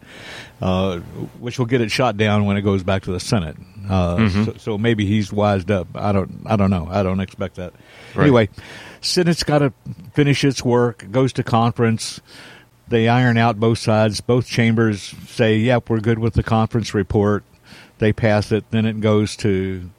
[0.61, 0.99] uh,
[1.39, 3.57] which will get it shot down when it goes back to the Senate.
[3.89, 4.43] Uh, mm-hmm.
[4.45, 5.87] so, so, maybe he's wised up.
[5.95, 6.41] I don't.
[6.45, 6.87] I don't know.
[6.89, 7.73] I don't expect that.
[8.15, 8.23] Right.
[8.23, 8.49] Anyway,
[9.01, 9.73] Senate's got to
[10.13, 11.05] finish its work.
[11.11, 12.19] Goes to conference.
[12.89, 14.21] they iron out both sides.
[14.21, 17.43] Both chambers say, "Yep, we're good with the conference report."
[17.99, 19.89] They pass it, then it goes to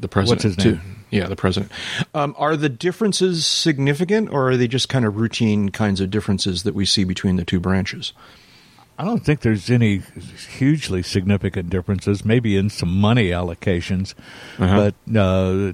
[0.00, 0.44] the president.
[0.44, 0.72] What's his too.
[0.72, 1.04] name?
[1.10, 1.70] Yeah, the president.
[2.12, 6.64] Um, are the differences significant, or are they just kind of routine kinds of differences
[6.64, 8.12] that we see between the two branches?
[8.98, 10.02] I don't think there's any
[10.58, 12.24] hugely significant differences.
[12.24, 14.14] Maybe in some money allocations,
[14.58, 14.90] Uh-huh.
[15.06, 15.72] but uh,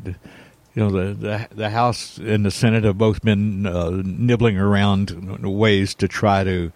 [0.75, 5.43] you know the, the the House and the Senate have both been uh, nibbling around
[5.43, 6.73] ways to try to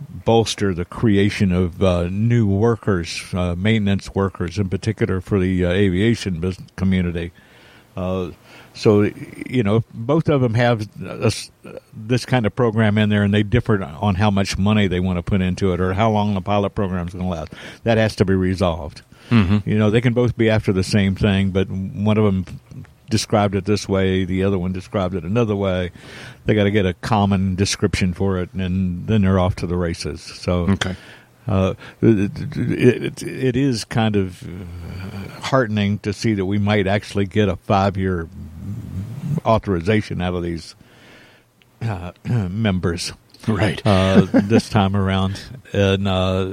[0.00, 5.70] bolster the creation of uh, new workers, uh, maintenance workers, in particular for the uh,
[5.70, 7.32] aviation business community.
[7.96, 8.30] Uh,
[8.74, 9.10] so,
[9.48, 11.50] you know, both of them have this,
[11.94, 15.16] this kind of program in there, and they differ on how much money they want
[15.16, 17.52] to put into it or how long the pilot program is going to last.
[17.84, 19.00] That has to be resolved.
[19.30, 19.68] Mm-hmm.
[19.68, 22.44] You know, they can both be after the same thing, but one of them
[23.08, 25.90] described it this way, the other one described it another way.
[26.44, 29.76] They got to get a common description for it, and then they're off to the
[29.76, 30.20] races.
[30.22, 30.96] So, Okay.
[31.46, 34.42] uh, it, it, it is kind of
[35.42, 38.28] heartening to see that we might actually get a five year
[39.44, 40.74] authorization out of these
[41.82, 43.12] uh, members
[43.46, 43.80] Right.
[43.86, 45.40] uh, this time around,
[45.72, 46.48] and uh,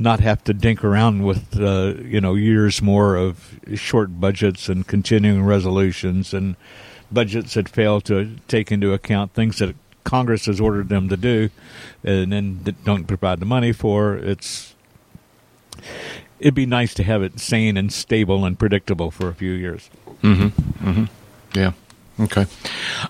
[0.00, 4.86] not have to dink around with uh, you know years more of short budgets and
[4.86, 6.56] continuing resolutions and
[7.12, 11.50] budgets that fail to take into account things that Congress has ordered them to do,
[12.02, 14.16] and then don't provide the money for.
[14.16, 14.74] It's
[16.38, 19.90] it'd be nice to have it sane and stable and predictable for a few years.
[20.22, 20.88] Mm-hmm.
[20.88, 21.04] Mm-hmm.
[21.58, 21.72] Yeah.
[22.18, 22.46] Okay.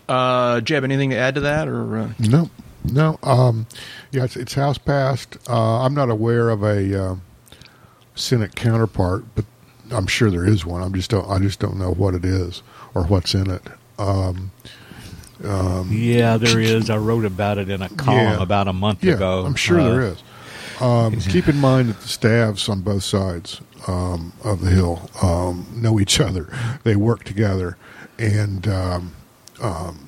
[0.08, 2.50] Uh, Jeb, anything to add to that, or uh, No,
[2.84, 3.18] no.
[3.22, 3.66] Um,
[4.10, 5.36] yeah, it's, it's House passed.
[5.48, 7.16] Uh, I'm not aware of a uh,
[8.14, 9.44] Senate counterpart, but
[9.90, 10.82] I'm sure there is one.
[10.82, 11.28] I'm just don't.
[11.28, 12.62] I just don't know what it is
[12.94, 13.62] or what's in it.
[13.98, 14.50] Um,
[15.42, 16.90] Yeah, there is.
[16.90, 18.42] I wrote about it in a column Yeah.
[18.42, 19.44] about a month yeah, ago.
[19.46, 20.22] I'm sure Uh, there is.
[20.80, 25.66] Um, keep in mind that the staffs on both sides um, of the hill um,
[25.74, 26.48] know each other.
[26.84, 27.76] They work together,
[28.18, 29.12] and um,
[29.60, 30.06] um,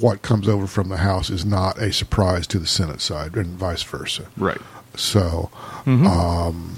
[0.00, 3.46] what comes over from the House is not a surprise to the Senate side, and
[3.58, 4.26] vice versa.
[4.36, 4.60] right?
[4.96, 5.50] So
[5.86, 6.76] um,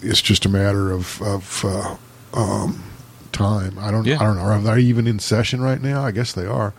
[0.00, 1.96] it's just a matter of, of uh,
[2.34, 2.82] um,
[3.32, 3.78] time.
[3.78, 4.04] I don't.
[4.06, 4.20] Yeah.
[4.20, 4.42] I don't know.
[4.42, 6.02] Are they even in session right now?
[6.04, 6.74] I guess they are.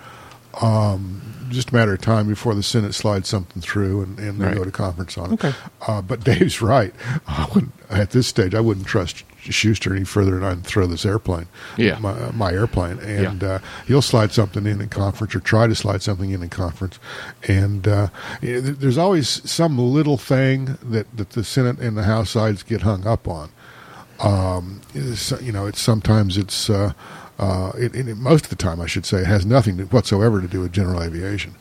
[0.61, 4.45] Um, just a matter of time before the Senate slides something through and, and they
[4.45, 4.55] Right.
[4.55, 5.43] go to conference on it.
[5.43, 5.53] Okay.
[5.87, 6.93] Uh, but Dave's right.
[7.27, 11.05] I wouldn't, at this stage, I wouldn't trust Shuster any further and I'd throw this
[11.05, 11.47] airplane.
[11.77, 11.99] Yeah.
[11.99, 12.99] My, my airplane.
[12.99, 16.49] And uh, he'll slide something in in conference or try to slide something in in
[16.49, 16.99] conference.
[17.47, 18.07] And uh,
[18.41, 22.31] you know, th- there's always some little thing that, that the Senate and the House
[22.31, 23.49] sides get hung up on.
[24.19, 26.93] Um, you know, it's sometimes it's uh,
[27.39, 30.39] uh, it, it, most of the time, I should say, it has nothing to, whatsoever
[30.39, 31.55] to do with general aviation.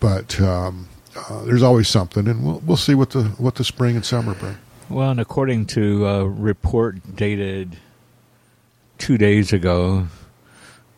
[0.00, 3.96] But um, uh, there's always something, and we'll we'll see what the what the spring
[3.96, 4.56] and summer bring.
[4.90, 7.78] Well, and according to a report dated
[8.98, 10.08] two days ago,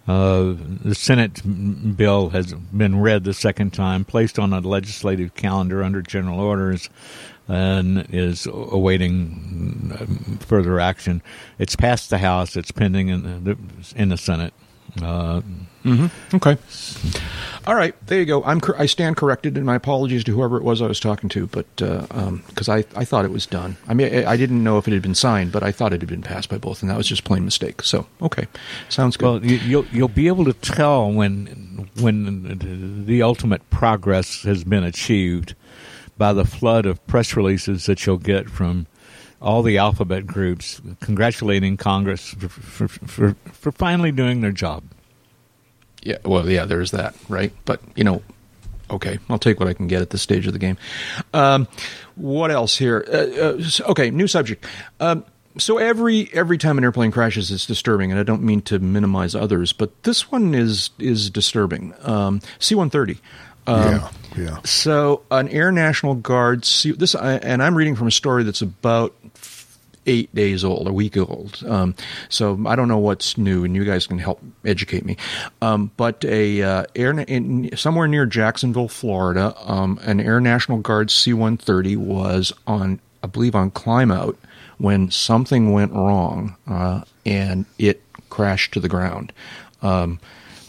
[0.09, 1.41] uh, the Senate
[1.97, 6.91] bill has been read the second time, placed on a legislative calendar under general orders,
[7.47, 11.23] and is awaiting um, further action.
[11.61, 12.57] It's passed the House.
[12.57, 13.57] It's pending in the,
[13.95, 14.53] in the Senate.
[15.03, 15.43] Uh,
[15.87, 16.37] Mm-hmm.
[16.37, 16.57] Okay.
[17.69, 17.95] All right.
[18.09, 18.43] There you go.
[18.43, 18.61] I'm.
[18.77, 21.65] I stand corrected, and my apologies to whoever it was I was talking to, but
[21.77, 23.77] because I I thought it was done.
[23.87, 26.03] I mean, I, I didn't know if it had been signed, but I thought it
[26.03, 27.83] had been passed by both, and that was just plain mistake.
[27.83, 28.47] So okay,
[28.89, 29.27] sounds good.
[29.27, 34.83] Well, you, you'll you'll be able to tell when when the ultimate progress has been
[34.83, 35.55] achieved
[36.19, 38.89] by the flood of press releases that you'll get from
[39.41, 44.83] all the alphabet groups congratulating Congress for for, for, for finally doing their job.
[46.03, 47.53] Yeah, well, yeah, there's that, right?
[47.65, 48.23] But you know,
[48.91, 50.79] okay, I'll take what I can get at this stage of the game.
[51.35, 51.67] Um,
[52.15, 53.05] what else here?
[53.09, 54.65] Uh, uh, okay, new subject.
[55.01, 55.25] Um,
[55.59, 59.35] so every every time an airplane crashes, it's disturbing, and I don't mean to minimize
[59.35, 61.93] others, but this one is is disturbing.
[62.03, 63.19] Um, C-130.
[63.69, 64.59] Um, yeah, yeah.
[64.65, 66.65] So, an Air National Guard.
[66.65, 69.13] See, this, I- and I'm reading from a story that's about
[70.07, 71.63] eight days old, a week old.
[71.67, 71.95] Um,
[72.29, 75.17] so I don't know what's new, and you guys can help educate me.
[75.61, 81.11] Um, but a uh, air in, somewhere near Jacksonville, Florida, um, an Air National Guard
[81.11, 84.37] C-130 was on, I believe, on climb out
[84.79, 89.33] when something went wrong, uh, and it crashed to the ground,
[89.83, 90.21] um,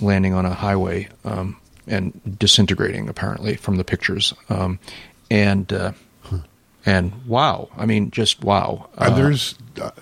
[0.02, 3.10] landing on a highway um, and disintegrating.
[3.10, 4.80] Apparently, from the pictures, um,
[5.30, 5.71] and.
[5.71, 5.91] Uh,
[6.88, 8.89] and wow, I mean, just wow.
[8.97, 9.56] Uh, there's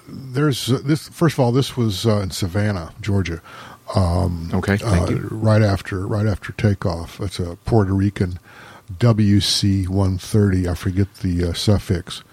[0.08, 1.10] there's uh, this.
[1.10, 3.42] First of all, this was uh, in Savannah, Georgia.
[3.96, 5.28] Um, Okay, thank uh, you.
[5.32, 8.40] Right after right after takeoff, it's a Puerto Rican
[9.00, 10.70] WC 130.
[10.70, 12.24] I forget the uh, suffix.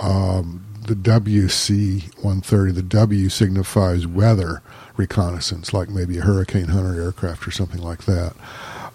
[0.00, 4.62] Um, the WC 130, the W signifies weather
[4.96, 8.34] reconnaissance, like maybe a Hurricane Hunter aircraft or something like that.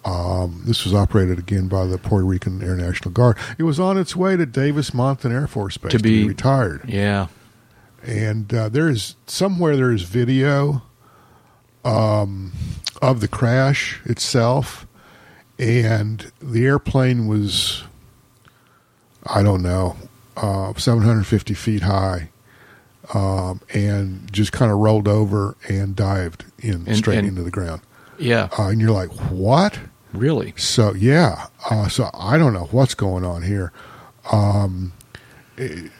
[0.08, 3.38] Um, this was operated again by the Puerto Rican Air National Guard.
[3.58, 6.28] It was on its way to Davis Monthan Air Force Base To to be, be-
[6.30, 6.82] retired.
[6.88, 7.28] Yeah.
[8.04, 10.82] And uh, there is somewhere there is video
[11.84, 12.54] um,
[13.02, 14.88] of the crash itself,
[15.60, 17.84] and the airplane was,
[19.26, 19.98] I don't know,
[20.38, 22.30] uh, 750 feet high.
[23.14, 27.52] Um, and just kind of rolled over and dived in And- straight and- into the
[27.52, 27.82] ground.
[28.20, 28.50] Yeah.
[28.58, 29.80] Uh, and you're like, what?
[30.18, 30.54] Really.
[30.58, 33.72] So yeah, uh, so I don't know what's going on here.
[34.32, 34.94] Um,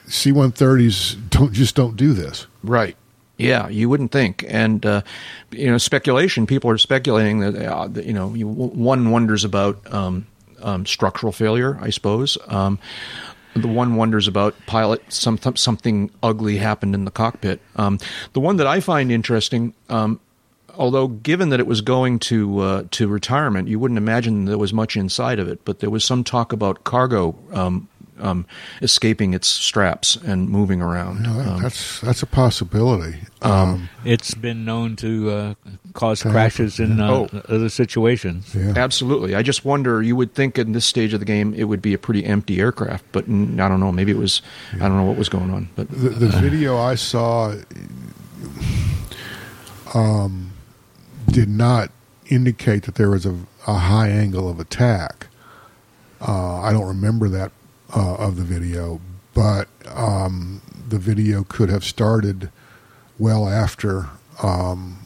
[0.08, 2.48] C one thirties don't just don't do this.
[2.64, 2.96] Right.
[3.38, 5.02] Yeah, you wouldn't think, and uh,
[5.52, 6.48] you know, speculation.
[6.48, 10.26] People are speculating that, uh, that you know, you, one wonders about um,
[10.62, 11.78] um, structural failure.
[11.80, 12.80] I suppose um,
[13.56, 15.04] the one wonders about pilot.
[15.14, 17.62] Some something ugly happened in the cockpit.
[17.76, 18.00] Um,
[18.34, 19.76] the one that I find interesting.
[20.78, 24.58] Um, although given that it was going to uh, to retirement, you wouldn't imagine there
[24.58, 25.64] was much inside of it.
[25.66, 27.88] But there was some talk about cargo um,
[28.20, 28.46] um,
[28.82, 31.18] escaping its straps and moving around.
[31.18, 33.18] You know, that- Um, that's that's a possibility.
[33.44, 35.54] Um, It's been known to uh,
[35.94, 37.30] cause crashes in uh, Oh.
[37.48, 38.56] other situations.
[38.56, 38.74] yeah.
[38.76, 39.36] Absolutely.
[39.36, 40.02] I just wonder.
[40.02, 42.60] You would think in this stage of the game it would be a pretty empty
[42.60, 43.92] aircraft, but I don't know.
[43.92, 44.42] Maybe it was.
[44.74, 45.70] I don't know what was going on.
[45.76, 47.54] But the, the video I saw
[49.94, 50.47] um,
[51.38, 51.92] did not
[52.30, 55.28] indicate that there was a, a high angle of attack.
[56.20, 57.52] Uh, I don't remember that
[57.96, 59.00] uh, of the video,
[59.36, 62.50] but um, the video could have started
[63.20, 64.10] well after
[64.42, 64.98] um,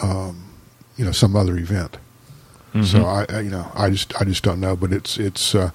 [0.00, 0.44] um,
[0.96, 1.96] you know some other event.
[2.84, 4.76] So I, I, you know, I just I just don't know.
[4.76, 5.72] But it's it's uh,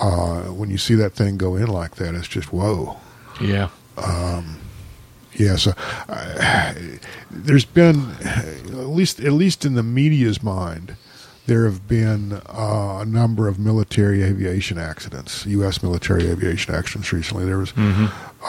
[0.00, 2.96] uh, when you see that thing go in like that, it's just whoa.
[3.96, 4.48] yeah,
[5.38, 5.72] Yeah, so
[6.08, 6.74] uh,
[7.30, 10.96] there's been at least at least in the media's mind,
[11.46, 15.82] there have been uh, a number of military aviation accidents, U.S.
[15.82, 17.44] military aviation accidents recently.
[17.44, 17.72] There was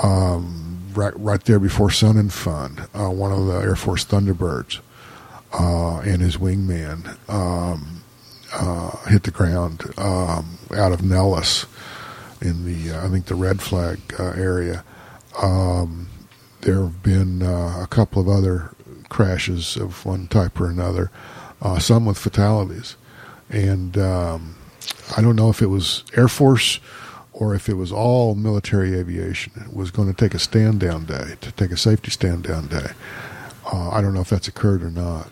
[0.02, 4.80] um, right right there before Sun and Fun, uh, one of the Air Force Thunderbirds
[5.54, 8.02] uh, and his wingman um,
[8.54, 11.65] uh, hit the ground um, out of Nellis
[12.41, 14.84] in the uh, I think the red flag uh, area.
[15.41, 16.08] Um,
[16.62, 18.74] there have been uh, a couple of other
[19.10, 21.12] crashes of one type or another,
[21.62, 22.96] uh, some with fatalities.
[23.50, 24.56] And um,
[25.15, 26.80] I don't know if it was Air Force
[27.32, 29.54] or if it was all military aviation.
[29.65, 32.67] It was going to take a stand down day, to take a safety stand down
[32.67, 32.88] day.
[33.72, 35.30] Uh, I don't know if that's occurred or not.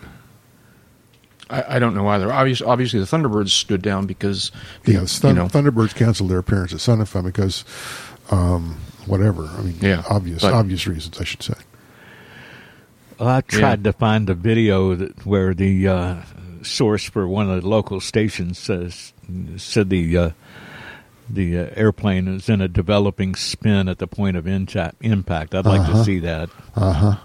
[1.50, 2.32] I, I don't know either.
[2.32, 4.50] Obviously, obviously, the Thunderbirds stood down because
[4.84, 7.64] the, Yeah, the Thun- you know, Thunderbirds canceled their appearance at Sun and Fun because
[8.30, 9.44] um, whatever.
[9.58, 11.54] I mean, Yeah, obvious but- obvious reasons, I should say.
[13.18, 16.16] Well, I tried to find a video that where the uh,
[16.62, 19.12] source for one of the local stations says
[19.56, 20.30] said the uh,
[21.28, 25.54] the uh, airplane is in a developing spin at the point of incha- impact.
[25.54, 25.92] I'd like Uh-huh.
[25.98, 26.50] to see that.
[26.74, 27.16] Uh huh.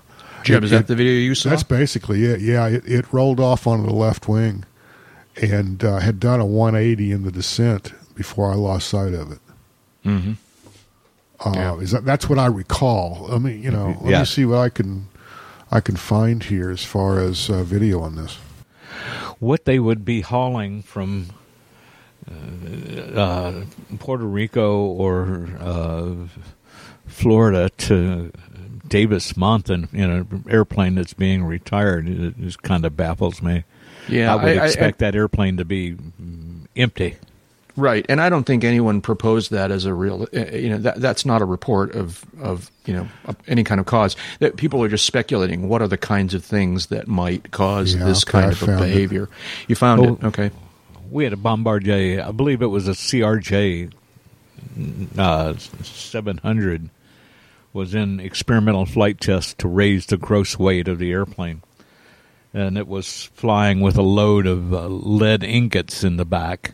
[0.44, 1.50] Jeb, is that the video you saw?
[1.50, 2.40] That's basically it.
[2.42, 4.64] Yeah, it, it rolled off onto the left wing
[5.42, 9.40] and uh, had done a 180 in the descent before I lost sight of it.
[10.06, 10.38] Mhm.
[11.44, 11.78] Uh, Yeah.
[11.80, 13.28] Is that that's what I recall?
[13.32, 14.20] I mean, you know, let Yeah.
[14.20, 15.08] me see what I can
[15.72, 18.38] I can find here as far as uh, video on this.
[19.40, 21.28] What they would be hauling from
[22.30, 23.64] uh, uh,
[24.00, 26.14] Puerto Rico or uh,
[27.08, 28.32] Florida to
[28.88, 33.64] Davis Monthan in an airplane that's being retired it just kind of baffles me.
[34.10, 37.16] yeah, I would expect that airplane to be mm, empty.
[37.78, 40.28] Right, and I don't think anyone proposed that as a real.
[40.36, 43.08] uh, You know, that that's not a report of of you know
[43.48, 44.16] any kind of cause.
[44.40, 45.70] That people are just speculating.
[45.70, 48.62] What are the kinds of things that might cause Yeah, this okay, kind I of
[48.62, 48.88] a found it.
[48.88, 49.30] behavior?
[49.68, 50.14] You found Oh.
[50.16, 50.52] it, okay?
[51.10, 53.92] We had a Bombardier, I believe it was a CRJ
[55.18, 56.90] uh, 700,
[57.74, 61.62] was in experimental flight test to raise the gross weight of the airplane.
[62.54, 66.74] And it was flying with a load of uh, lead ingots in the back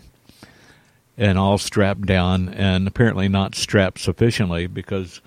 [1.17, 5.21] and all strapped down, and apparently not strapped sufficiently because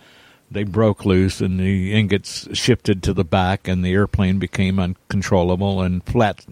[0.51, 5.81] they broke loose and the ingots shifted to the back and the airplane became uncontrollable
[5.81, 6.45] and flat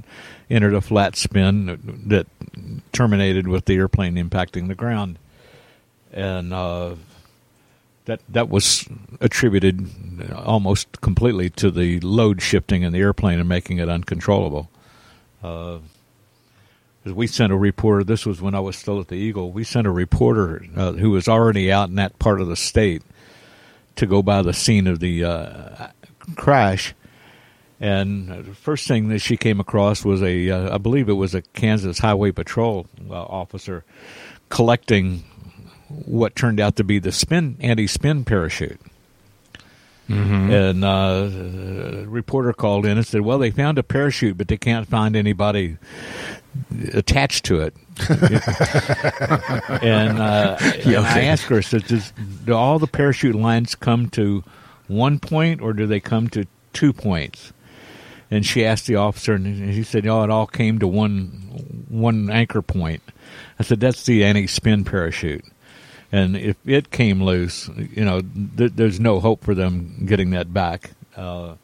[0.49, 2.27] entered a flat spin that
[2.93, 5.19] terminated with the airplane impacting the ground.
[6.13, 6.95] And uh,
[8.05, 8.89] that that was
[9.21, 9.91] attributed
[10.35, 14.71] almost completely to the load shifting in the airplane and making it uncontrollable.
[15.43, 15.79] Uh,
[17.09, 18.05] 'cause we sent a reporter.
[18.05, 19.51] This was when I was still at the Eagle.
[19.51, 23.03] We sent a reporter uh, who was already out in that part of the state
[23.97, 25.87] to go by the scene of the uh,
[26.37, 26.95] crash.
[27.81, 31.35] And the first thing that she came across was a, uh, I believe it was
[31.35, 33.85] a Kansas Highway Patrol uh, officer
[34.49, 35.23] collecting
[35.89, 38.81] what turned out to be the spin anti-spin parachute.
[40.51, 44.57] And uh, a reporter called in and said, "Well, they found a parachute, but they
[44.57, 45.77] can't find anybody
[46.93, 47.75] attached to it."
[49.83, 52.13] and, uh, and I asked her, I said, Does,
[52.45, 54.45] "Do all the parachute lines come to
[54.87, 57.53] one point, or do they come to two points?"
[58.31, 62.31] And she asked the officer, and he said, "Oh, it all came to one one
[62.31, 63.03] anchor point."
[63.59, 65.45] I said, "That's the anti-spin parachute."
[66.11, 68.23] and if it came loose, you know,
[68.57, 70.93] th- there's no hope for them getting that back.
[71.17, 71.55] Uh,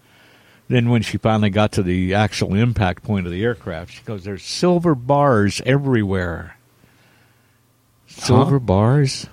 [0.68, 4.24] then when she finally got to the actual impact point of the aircraft, she goes,
[4.24, 6.56] "There's silver bars everywhere.
[8.06, 9.26] Silver bars,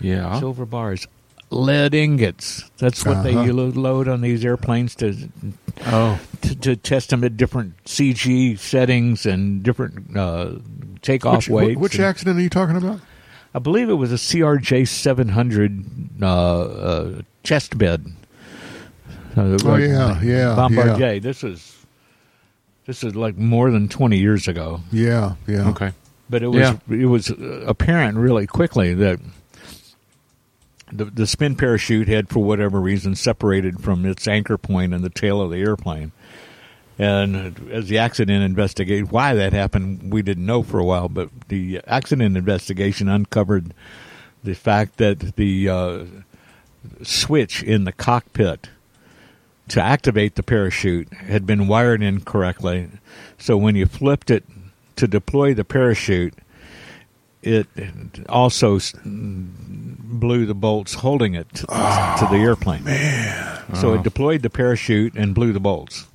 [0.00, 0.38] Yeah.
[0.40, 1.06] silver bars,
[1.50, 2.68] lead ingots.
[2.78, 3.52] That's what they Uh-huh.
[3.52, 5.14] lo- load on these airplanes to,
[5.86, 6.18] oh.
[6.42, 10.52] to to test them at different CG settings and different uh,
[11.02, 11.80] takeoff Which, weights.
[11.80, 13.00] which and- accident are you talking about?
[13.54, 15.84] I believe it was a CRJ 700
[16.20, 16.26] uh,
[16.60, 18.04] uh, test bed.
[19.36, 21.14] Uh, Oh, yeah, yeah, Bombardier.
[21.14, 21.18] yeah.
[21.20, 21.76] This is
[22.86, 24.80] this is like more than 20 years ago.
[24.92, 25.68] Yeah, yeah.
[25.70, 25.92] Okay.
[26.30, 26.76] But it was Yeah.
[26.88, 29.20] it was uh, apparent really quickly that
[30.92, 35.10] the the spin parachute had, for whatever reason, separated from its anchor point in the
[35.10, 36.12] tail of the airplane.
[36.98, 41.08] And as the accident investigate why that happened, we didn't know for a while.
[41.10, 43.74] But the accident investigation uncovered
[44.42, 46.04] the fact that the uh,
[47.02, 48.70] switch in the cockpit
[49.68, 52.88] to activate the parachute had been wired incorrectly.
[53.38, 54.44] So when you flipped it
[54.96, 56.34] to deploy the parachute,
[57.42, 57.66] it
[58.28, 62.84] also blew the bolts holding it to, to the airplane.
[63.74, 66.06] So it deployed the parachute and blew the bolts.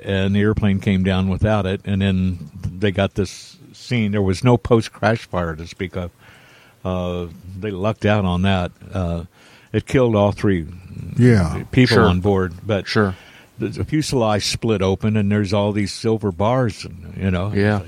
[0.00, 1.80] And the airplane came down without it.
[1.84, 4.12] And then they got this scene.
[4.12, 6.10] There was no post crash fire to speak of.
[6.84, 8.72] Uh, they lucked out on that.
[8.92, 9.24] Uh,
[9.72, 10.66] it killed all three
[11.16, 11.64] Yeah.
[11.72, 12.04] people Sure.
[12.06, 13.14] on board, but Sure.
[13.58, 16.84] the, the fuselage split open, and there's all these silver bars.
[16.84, 17.52] and You know.
[17.54, 17.82] Yeah.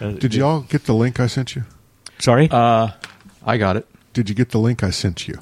[0.00, 1.64] Uh, Did y'all get the link I sent you?
[2.18, 2.48] Sorry.
[2.50, 2.88] Uh,
[3.44, 3.86] I got it.
[4.12, 5.38] Did you get the link I sent you?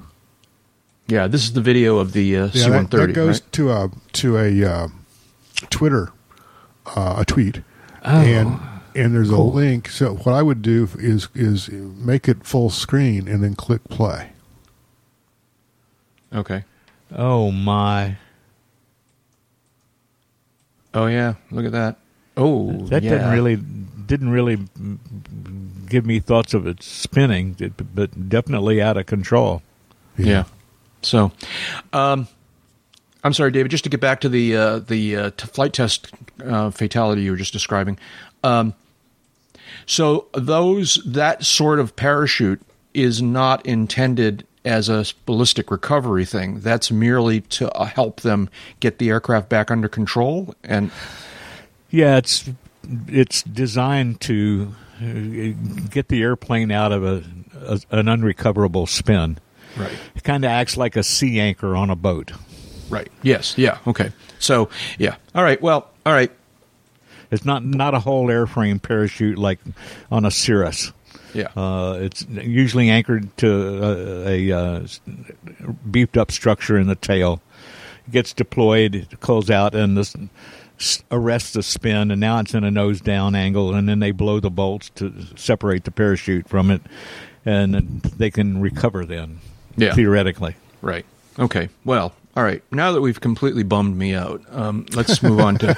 [1.06, 3.52] Yeah, this is the video of the uh, Yeah, C-130, that, that goes right?
[3.52, 4.88] to a to a uh,
[5.70, 6.12] Twitter
[6.94, 7.62] uh, a tweet,
[8.04, 8.60] Oh, and
[8.94, 9.50] and there's cool.
[9.52, 9.88] a link.
[9.88, 14.32] So what I would do is is make it full screen and then click play.
[16.34, 16.64] Okay.
[17.14, 18.16] Oh my!
[20.94, 21.96] Oh yeah, look at that.
[22.36, 23.10] Oh, That yeah.
[23.10, 24.58] didn't really didn't really
[25.88, 27.56] give me thoughts of it spinning,
[27.94, 29.62] but definitely out of control.
[30.16, 30.44] Yeah.
[31.02, 31.30] So,
[31.92, 32.26] um,
[33.22, 33.70] I'm sorry, David.
[33.70, 36.12] Just to get back to the uh, the uh, t- flight test
[36.44, 37.98] uh, fatality you were just describing.
[38.42, 38.74] Um,
[39.86, 42.60] so those that sort of parachute
[42.94, 46.60] is not intended as a ballistic recovery thing.
[46.60, 48.48] That's merely to uh, help them
[48.80, 50.54] get the aircraft back under control.
[50.62, 50.90] And
[51.90, 52.48] Yeah, it's
[53.08, 55.52] it's designed to uh,
[55.90, 57.24] get the airplane out of a,
[57.66, 59.38] a an unrecoverable spin.
[59.76, 62.32] right, It kind of acts like a sea anchor on a boat.
[62.90, 64.12] right, yes, yeah, okay.
[64.38, 65.60] So yeah, all right.
[65.60, 66.30] Well, all right.
[67.30, 69.58] It's not not a whole airframe parachute like
[70.10, 70.92] on a Cirrus.
[71.34, 71.48] Yeah.
[71.56, 74.86] Uh, it's usually anchored to a, a uh,
[75.90, 77.40] beefed up structure in the tail.
[78.06, 80.14] It gets deployed, it calls out, and this
[81.10, 84.40] arrests the spin, and now it's in a nose down angle, and then they blow
[84.40, 86.80] the bolts to separate the parachute from it,
[87.44, 89.40] and they can recover then,
[89.76, 89.94] Yeah.
[89.94, 90.54] theoretically.
[90.80, 91.04] Right.
[91.38, 91.68] Okay.
[91.84, 92.62] Well, all right.
[92.70, 95.74] Now that we've completely bummed me out, um, let's move on to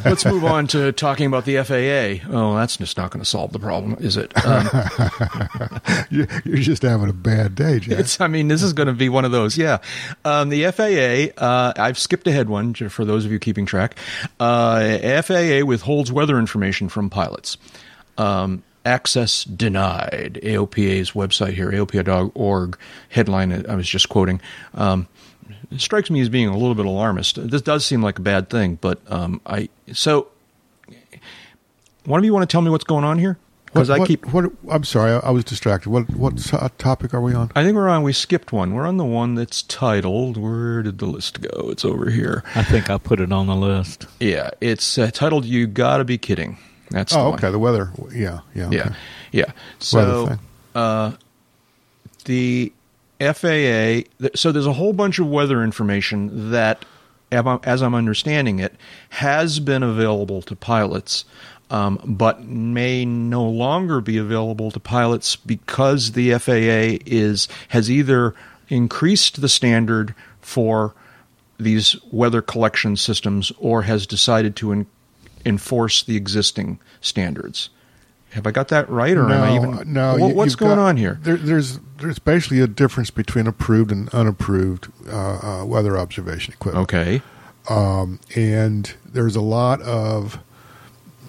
[0.06, 2.26] let's move on to talking about the FAA.
[2.34, 4.32] Oh, that's just not going to solve the problem, is it?
[4.46, 4.66] Um,
[6.10, 7.98] You- You're just having a bad day, Jack.
[7.98, 8.20] it's.
[8.22, 9.58] I mean, this is going to be one of those.
[9.58, 9.78] Yeah.
[10.24, 11.38] Um, the FAA.
[11.44, 13.96] Uh, I've skipped ahead one for those of you keeping track.
[14.40, 17.58] Uh, FAA withholds weather information from pilots.
[18.16, 20.40] Um, access denied.
[20.42, 22.78] AOPA's website here, AOPA.org
[23.10, 23.66] headline.
[23.66, 24.40] I was just quoting.
[24.74, 25.08] Um,
[25.76, 27.50] strikes me as being a little bit alarmist.
[27.50, 30.28] This does seem like a bad thing, but um, I so.
[32.04, 33.36] One of you want to tell me what's going on here?
[33.76, 34.26] because I keep.
[34.32, 35.90] What, I'm sorry, I, I was distracted.
[35.90, 37.50] What what to- topic are we on?
[37.54, 38.02] I think we're on.
[38.02, 38.74] We skipped one.
[38.74, 40.36] We're on the one that's titled.
[40.36, 41.70] Where did the list go?
[41.70, 42.42] It's over here.
[42.54, 44.06] I think I put it on the list.
[44.20, 46.58] Yeah, it's uh, titled "You Gotta Be Kidding."
[46.90, 47.34] That's Oh, one.
[47.38, 47.50] okay.
[47.50, 47.90] The weather.
[48.12, 48.68] Yeah, yeah.
[48.70, 48.94] Yeah, okay.
[49.32, 49.52] yeah.
[49.78, 50.38] So
[50.74, 51.12] uh,
[52.24, 52.72] the
[53.20, 54.04] FAA.
[54.20, 56.84] th- So there's a whole bunch of weather information that,
[57.32, 58.74] as I'm understanding it,
[59.10, 61.24] has been available to pilots,
[61.70, 68.34] um, but may no longer be available to pilots because the FAA is has either
[68.68, 70.94] increased the standard for
[71.58, 74.86] these weather collection systems or has decided to en-
[75.46, 77.70] enforce the existing standards.
[78.30, 79.92] Have I got that right, or am I even?
[79.92, 80.16] no.
[80.18, 81.18] What- what's going got- on here?
[81.22, 86.82] There, there's there's basically a difference between approved and unapproved uh, uh, weather observation equipment.
[86.82, 87.22] Okay.
[87.70, 90.38] um, and there's a lot of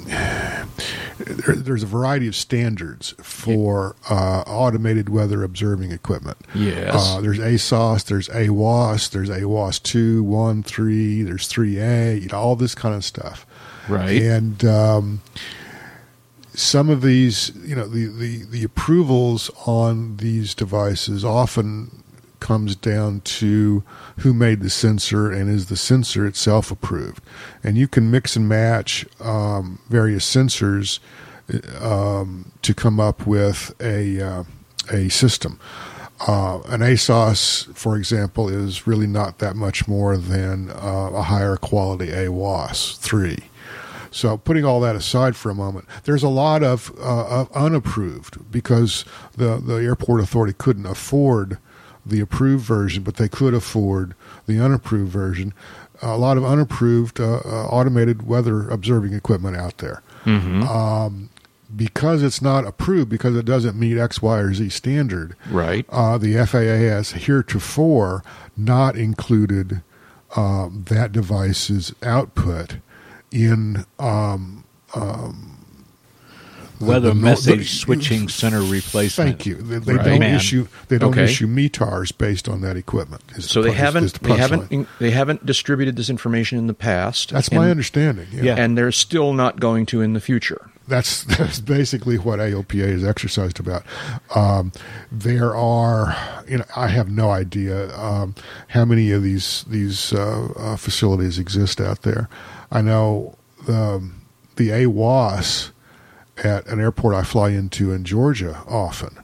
[0.05, 6.37] there, there's a variety of standards for uh, automated weather observing equipment.
[6.53, 6.93] Yes.
[6.95, 12.55] Uh, there's ASOS, there's AWOS, there's AWOS 2, 1, 3, there's 3A, you know, all
[12.55, 13.45] this kind of stuff.
[13.89, 14.21] Right.
[14.21, 15.21] And um,
[16.53, 22.03] some of these, you know, the, the, the approvals on these devices often
[22.39, 23.83] comes down to
[24.19, 27.23] who made the sensor and is the sensor itself approved.
[27.63, 30.99] And you can mix and match um, various sensors
[31.81, 34.43] um, to come up with a uh,
[34.91, 35.59] a system.
[36.27, 41.57] Uh, an ASOS, for example, is really not that much more than uh, a higher
[41.57, 43.37] quality AWOS 3.
[44.11, 48.51] So, putting all that aside for a moment, there's a lot of, uh, of unapproved
[48.51, 49.05] because
[49.35, 51.57] the, the airport authority couldn't afford
[52.05, 55.53] the approved version, but they could afford the unapproved version.
[56.01, 60.01] A lot of unapproved uh, uh, automated weather observing equipment out there.
[60.25, 61.29] Um,
[61.75, 65.85] because it's not approved, because it doesn't meet X, Y, or Z standard, Right.
[65.89, 68.23] uh, the FAA has heretofore
[68.55, 69.81] not included
[70.35, 72.77] um, that device's output
[73.31, 74.63] in um,
[74.95, 75.53] um,
[76.79, 79.29] Weather the- the- message the- switching center replacement.
[79.31, 79.55] Thank you.
[79.55, 80.05] They, they Right.
[80.05, 80.35] don't Man.
[80.35, 81.23] issue they don't Okay.
[81.23, 83.23] issue METARs based on that equipment.
[83.35, 84.71] is so the they pun- is- haven't is the they haven't punchline.
[84.71, 87.31] in- they haven't distributed this information in the past.
[87.31, 88.27] That's and, my understanding.
[88.31, 88.43] Yeah.
[88.43, 88.55] Yeah.
[88.57, 90.69] and they're still not going to in the future.
[90.87, 93.83] That's that's basically what AOPA is exercised about.
[94.35, 94.71] Um,
[95.11, 96.15] there are,
[96.47, 98.35] you know, I have no idea um,
[98.69, 102.29] how many of these these uh, uh, facilities exist out there.
[102.71, 104.09] I know the
[104.55, 105.71] the AWOS
[106.43, 109.17] at an airport I fly into in Georgia often.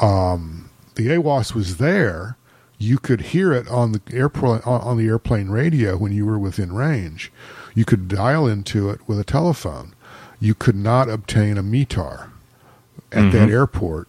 [0.00, 2.36] Um, the AWOS was there.
[2.78, 6.74] You could hear it on the airplane on the airplane radio when you were within
[6.74, 7.32] range.
[7.74, 9.94] You could dial into it with a telephone.
[10.40, 12.30] You could not obtain a METAR
[13.12, 13.50] at that mm-hmm.
[13.50, 14.08] airport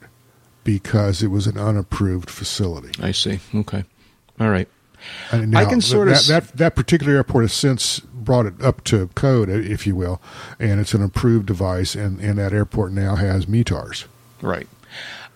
[0.64, 2.92] because it was an unapproved facility.
[3.02, 3.40] I see.
[3.56, 3.86] Okay.
[4.40, 4.68] All right.
[5.32, 8.84] And I can sort of that, that that particular airport has since brought it up
[8.86, 10.22] to code, if you will,
[10.60, 14.06] and it's an approved device, and, and that airport now has METARs.
[14.42, 14.68] Right.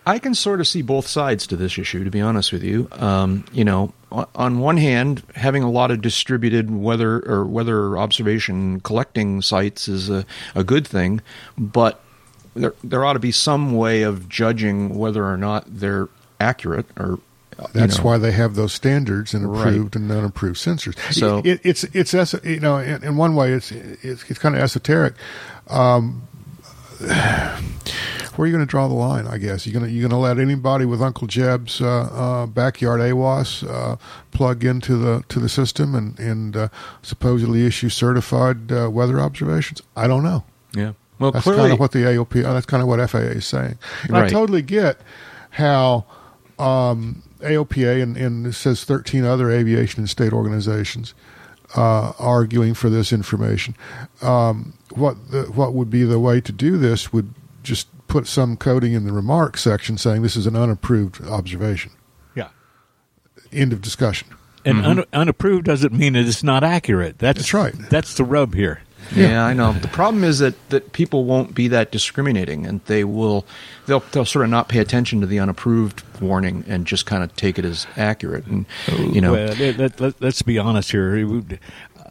[0.04, 2.88] I can sort of see both sides to this issue, to be honest with you.
[2.92, 3.92] Um, you know,
[4.34, 10.10] on one hand, having a lot of distributed weather or weather observation collecting sites is
[10.10, 10.24] a,
[10.54, 11.20] a good thing,
[11.56, 12.00] but
[12.54, 16.08] there there ought to be some way of judging whether or not they're
[16.40, 17.20] accurate or.
[17.58, 18.04] uh, you That's know.
[18.04, 19.68] why they have those standards and Right.
[19.68, 20.98] approved and unapproved sensors.
[21.14, 22.12] So- it, it's it's
[22.44, 25.14] you know in, in one way it's it's, it's kind of esoteric.
[25.70, 26.26] Um,
[28.36, 29.26] where are you going to draw the line?
[29.26, 32.46] I guess you're going to you're going to let anybody with Uncle Jeb's uh, uh,
[32.46, 33.96] backyard AWOS uh,
[34.30, 36.68] plug into the to the system and and uh,
[37.02, 39.82] supposedly issue certified uh, weather observations.
[39.96, 40.44] I don't know.
[40.74, 40.92] Yeah.
[41.18, 42.44] Well, That's clearly, kind of what the AOP.
[42.44, 43.78] uh, That's kind of what FAA is saying.
[44.04, 45.00] And I totally get
[45.50, 46.04] how
[46.58, 51.14] um, AOPA and, and it says 13 other aviation and state organizations
[51.76, 53.74] uh, arguing for this information.
[54.20, 58.56] Um, what the, what would be the way to do this would just put some
[58.56, 61.92] coding in the remarks section saying this is an unapproved observation.
[62.34, 62.48] Yeah.
[63.52, 64.28] End of discussion.
[64.64, 67.18] And un- unapproved doesn't mean that it's not accurate.
[67.18, 67.74] That's, That's right.
[67.90, 68.82] That's the rub here.
[69.14, 69.72] Yeah, I know.
[69.72, 73.44] The problem is that, that people won't be that discriminating, and they will
[73.86, 77.34] they'll they'll sort of not pay attention to the unapproved warning and just kind of
[77.36, 78.46] take it as accurate.
[78.46, 78.66] And
[78.98, 81.16] you know, Well, let, let, let, us be honest here.
[81.16, 81.58] It would-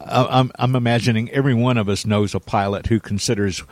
[0.04, 3.62] I- I'm, I'm imagining every one of us knows a pilot who considers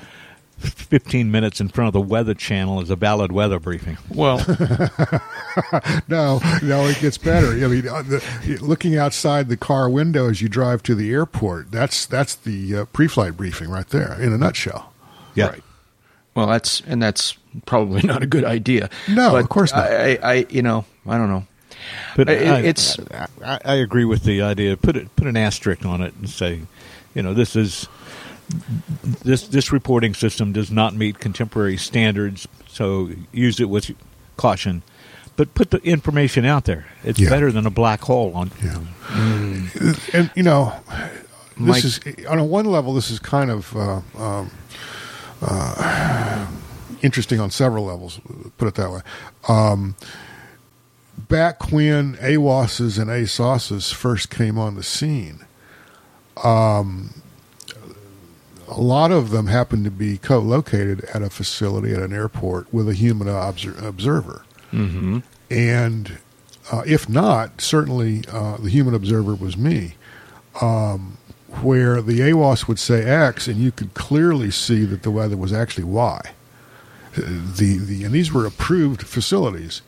[0.61, 3.99] 15 minutes in front of the Weather Channel is a valid weather briefing.
[4.15, 4.39] well,
[6.09, 7.49] No, no, it gets better.
[7.49, 11.71] I mean, uh, the, looking outside the car window as you drive to the airport,
[11.71, 14.93] that's that's the uh, pre-flight briefing right there in a nutshell.
[15.35, 15.49] Yeah.
[15.49, 15.63] Right.
[16.35, 17.37] Well, that's and that's
[17.67, 18.91] probably not a good idea.
[19.09, 19.91] No, But of course not.
[19.91, 21.47] I, I, I you know, I don't know.
[22.17, 24.77] But It- I, it's- I, I, I agree with the idea.
[24.77, 26.61] Put it put an asterisk on it and say,
[27.15, 27.89] you know, this is
[29.23, 33.91] this this reporting system does not meet contemporary standards, so use it with
[34.37, 34.83] caution.
[35.37, 36.87] But put the information out there.
[37.05, 37.31] It's Yeah.
[37.31, 38.51] better than a black hole on.
[38.63, 38.79] Yeah.
[40.13, 40.75] And, you know,
[41.57, 44.51] this Mike- is, on a one level, this is kind of uh, um,
[45.41, 46.47] uh,
[47.01, 48.21] interesting on several levels,
[48.59, 49.01] put it that way.
[49.49, 49.95] Um,
[51.29, 55.41] back when AWOSs and ASOSs first came on the scene,
[56.45, 57.15] um,
[58.71, 62.89] a lot of them happened to be co-located at a facility at an airport with
[62.89, 64.45] a human obser- observer.
[64.73, 65.18] Mm-hmm.
[65.51, 66.18] And
[66.71, 69.95] uh, if not, certainly uh, the human observer was me,
[70.61, 71.18] um,
[71.62, 75.53] where the AWOS would say X, and you could clearly see that the weather was
[75.53, 76.21] actually Y.
[77.16, 77.21] Uh,
[77.57, 79.83] The, the and these were approved facilities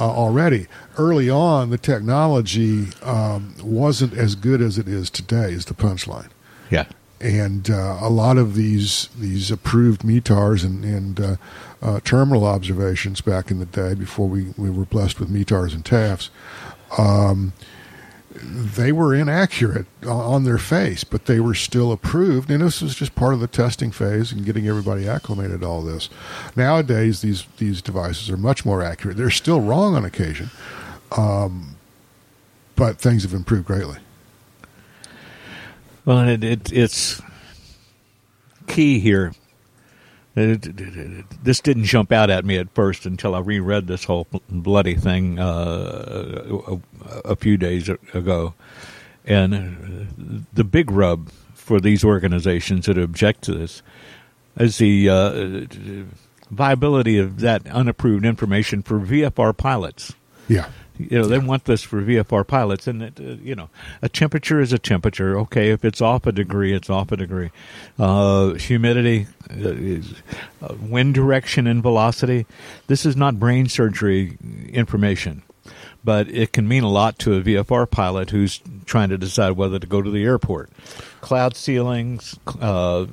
[0.00, 0.66] uh, already.
[0.96, 5.52] Early on, the technology um, wasn't as good as it is today.
[5.52, 6.30] Is the punchline
[6.70, 6.86] Yeah.
[7.20, 11.36] And uh, a lot of these these approved METARs and, and uh,
[11.82, 15.84] uh, terminal observations back in the day before we, we were blessed with METARs and
[15.84, 16.30] TAFs,
[16.98, 17.52] um,
[18.34, 22.50] they were inaccurate on- their face, but they were still approved.
[22.50, 25.82] And this was just part of the testing phase and getting everybody acclimated to all
[25.82, 26.10] this.
[26.56, 29.16] Nowadays, these these devices are much more accurate.
[29.16, 30.50] They're still wrong on occasion,
[31.16, 31.76] um,
[32.76, 33.98] but things have improved greatly.
[36.04, 37.20] Well, it, it, it's
[38.66, 39.32] key here.
[40.36, 40.62] It-
[41.44, 45.38] this didn't jump out at me at first until I reread this whole bloody thing
[45.38, 46.80] uh, a,
[47.30, 48.54] a few days ago.
[49.24, 53.82] And uh, the big rub for these organizations that object to this
[54.58, 56.04] is the uh,
[56.50, 60.12] viability of that unapproved information for VFR pilots
[60.48, 60.68] Yeah.
[60.98, 63.68] You know they want this for VFR pilots, and it, uh, you know
[64.02, 65.38] a temperature is a temperature.
[65.40, 67.50] Okay, if it's off a degree, it's off a degree.
[67.98, 72.46] Uh, humidity, uh, uh, wind direction, and velocity.
[72.86, 74.38] This is not brain surgery
[74.68, 75.42] information,
[76.04, 79.78] but it can mean a lot to a VFR pilot who's trying to decide whether
[79.78, 80.70] to go to the airport.
[81.20, 83.06] Cloud ceilings, uh,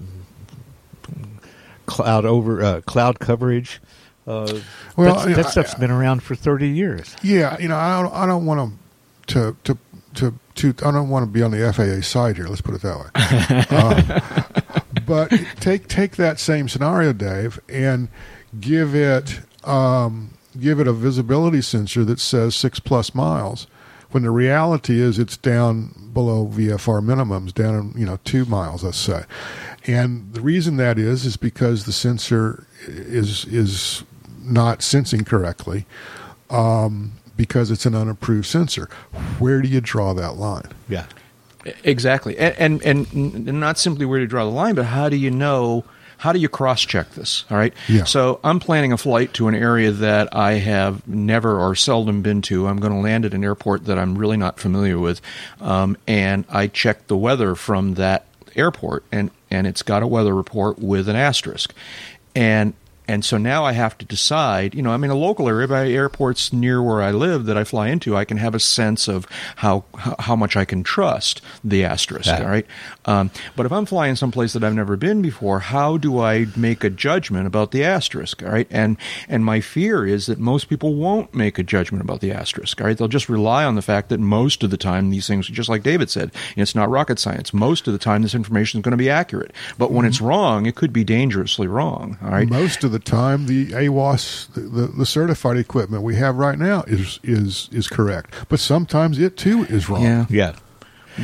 [1.87, 3.81] cloud over uh, cloud coverage.
[4.27, 4.59] Uh,
[4.95, 7.15] Well, that's- you know, that I- stuff's been around for thirty years.
[7.23, 8.73] Yeah, you know, I don't, I don't want
[9.27, 9.77] to, to,
[10.15, 12.47] to, to, I don't want to be on the FAA side here.
[12.47, 13.65] Let's put it that way.
[13.69, 18.09] Uh, but take take that same scenario, Dave, and
[18.59, 23.67] give it um, give it a visibility sensor that says six plus miles,
[24.11, 28.97] when the reality is it's down below VFR minimums, down you know two miles, let's
[28.97, 29.23] say.
[29.87, 34.03] And the reason that is is because the sensor is is
[34.43, 35.85] not sensing correctly
[36.49, 38.89] um, because it's an unapproved sensor.
[39.39, 40.69] Where do you draw that line?
[40.89, 41.05] Yeah.
[41.83, 45.29] Exactly, and, and and not simply where to draw the line, but how do you
[45.29, 45.83] know?
[46.17, 47.45] How do you cross check this?
[47.51, 47.71] All right.
[47.87, 48.05] Yeah.
[48.05, 52.41] So I'm planning a flight to an area that I have never or seldom been
[52.43, 52.67] to.
[52.67, 55.21] I'm going to land at an airport that I'm really not familiar with,
[55.59, 58.25] um, and I check the weather from that
[58.55, 61.75] airport, and and it's got a weather report with an asterisk,
[62.35, 62.73] and
[63.11, 64.73] and so now I have to decide.
[64.73, 67.63] You know, I'm in a local area, by airports near where I live that I
[67.63, 71.83] fly into, I can have a sense of how how, much I can trust the
[71.83, 72.27] asterisk.
[72.27, 72.43] Yeah.
[72.43, 72.65] All right.
[73.05, 76.83] Um, but if I'm flying someplace that I've never been before, how do I make
[76.83, 78.43] a judgment about the asterisk?
[78.43, 78.67] All right.
[78.69, 78.97] And
[79.27, 82.79] and my fear is that most people won't make a judgment about the asterisk.
[82.79, 82.97] All right.
[82.97, 85.83] They'll just rely on the fact that most of the time these things, just like
[85.83, 87.53] David said, it's not rocket science.
[87.53, 89.51] Most of the time, this information is going to be accurate.
[89.77, 92.17] But when it's wrong, it could be dangerously wrong.
[92.23, 92.47] All right.
[92.47, 96.83] Most of the time, the AWOS, the, the, the certified equipment we have right now
[96.87, 100.03] is is is correct, but sometimes it too is wrong.
[100.03, 100.25] Yeah.
[100.29, 100.55] Yeah.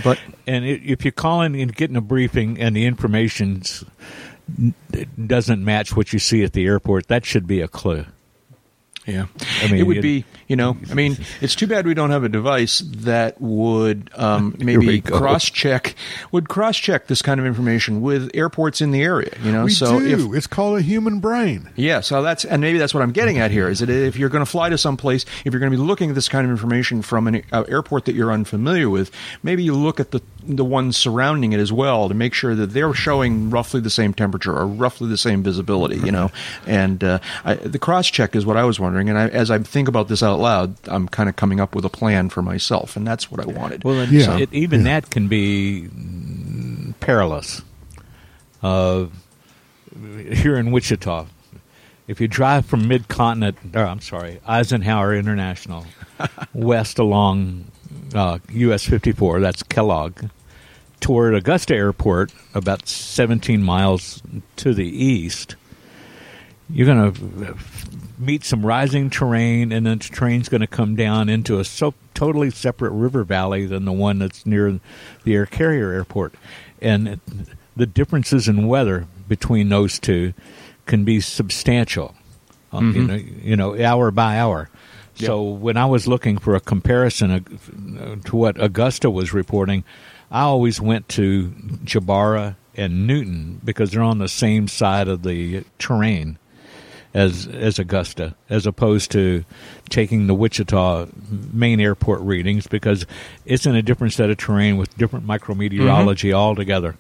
[0.03, 3.63] But And if you call in and getting a briefing and the information
[5.25, 8.05] doesn't match what you see at the airport, that should be a clue.
[9.07, 9.27] Yeah,
[9.63, 10.25] I mean, it would be.
[10.47, 14.55] You know, I mean, it's too bad we don't have a device that would um,
[14.59, 15.95] maybe cross check
[16.31, 19.31] would cross check this kind of information with airports in the area.
[19.41, 20.33] You know, we so do.
[20.33, 21.69] if it's called a human brain.
[21.75, 24.29] yeah, so that's and maybe that's what I'm getting at here is that if you're
[24.29, 26.45] going to fly to some place, if you're going to be looking at this kind
[26.45, 29.09] of information from an uh, airport that you're unfamiliar with,
[29.41, 32.67] maybe you look at the the ones surrounding it as well to make sure that
[32.67, 35.97] they're showing roughly the same temperature or roughly the same visibility.
[35.97, 36.31] You know,
[36.65, 39.09] and uh, I, the cross check is what I was wondering.
[39.09, 41.85] And I, as I think about this out loud, I'm kind of coming up with
[41.85, 43.83] a plan for myself, and that's what I wanted.
[43.83, 44.37] Well, then Yeah.
[44.39, 45.01] it, even Yeah.
[45.01, 45.89] that can be
[46.99, 47.61] perilous.
[48.63, 49.05] Uh,
[50.31, 51.25] here in Wichita,
[52.07, 55.85] if you drive from Mid Continent, I'm sorry, Eisenhower International,
[56.53, 57.65] west along
[58.15, 60.25] uh, US 54, that's Kellogg,
[60.99, 64.21] toward Augusta Airport, about 17 miles
[64.57, 65.55] to the east,
[66.69, 67.55] you're going to
[68.19, 71.93] meet some rising terrain, and then the train's going to come down into a so
[72.13, 74.79] totally separate river valley than the one that's near
[75.23, 76.33] the air carrier airport.
[76.81, 77.19] And
[77.75, 80.33] the differences in weather between those two
[80.87, 82.15] can be substantial,
[82.73, 82.95] uh, Mm-hmm.
[82.99, 84.69] you, know, you know, hour by hour.
[85.15, 89.83] So when I was looking for a comparison uh, to what Augusta was reporting,
[90.29, 91.49] I always went to
[91.85, 96.37] Jabara and Newton because they're on the same side of the terrain
[97.13, 99.43] as as Augusta, as opposed to
[99.89, 101.07] taking the Wichita
[101.51, 103.05] main airport readings because
[103.45, 106.35] it's in a different set of terrain with different micrometeorology mm-hmm.
[106.37, 106.97] altogether.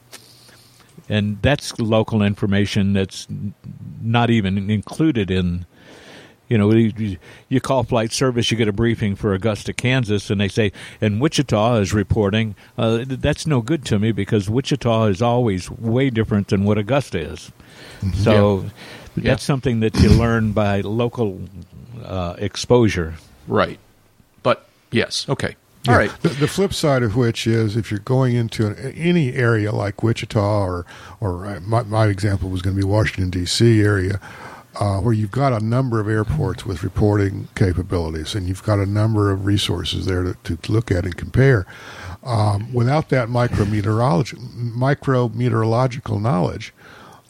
[1.09, 3.27] And that's local information that's
[4.01, 5.65] not even included in.
[6.49, 7.17] You know, you,
[7.49, 10.71] you call flight service, you get a briefing for Augusta, Kansas, and they say,
[11.01, 12.55] and Wichita is reporting.
[12.77, 17.19] Uh, that's no good to me because Wichita is always way different than what Augusta
[17.19, 17.51] is.
[18.15, 18.65] So
[19.15, 19.23] Yeah.
[19.31, 21.41] that's something that you learn by local
[22.03, 23.15] uh, exposure.
[23.47, 23.79] Right.
[24.43, 25.55] But yes, okay.
[25.85, 25.91] Yeah.
[25.93, 26.11] All right.
[26.21, 30.03] The, the flip side of which is if you're going into an, any area like
[30.03, 30.85] Wichita or
[31.19, 33.81] or uh, my, my example was going to be Washington D.C.
[33.81, 34.19] area.
[34.79, 38.85] Uh, where you've got a number of airports with reporting capabilities, and you've got a
[38.85, 41.65] number of resources there to, to look at and compare.
[42.23, 46.73] Um, without that micrometeorology, micrometeorological knowledge,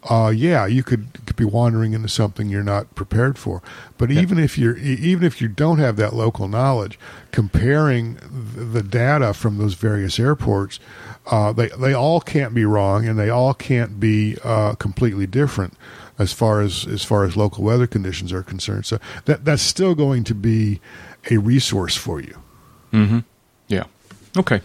[0.09, 3.61] uh, yeah, you could, could be wandering into something you're not prepared for.
[3.97, 6.99] But even if you're even if you don't have that local knowledge,
[7.31, 10.79] comparing th- the data from those various airports,
[11.27, 15.73] uh, they they all can't be wrong, and they all can't be uh, completely different
[16.19, 18.85] as far as as far as local weather conditions are concerned.
[18.85, 20.79] So that that's still going to be
[21.31, 22.37] a resource for you.
[23.67, 23.83] Yeah.
[24.37, 24.61] Okay.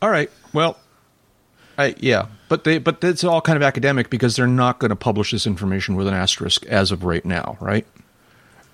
[0.00, 0.30] All right.
[0.52, 0.78] Well,
[1.78, 4.96] I, yeah, but they but it's all kind of academic because they're not going to
[4.96, 7.86] publish this information with an asterisk as of right now, right?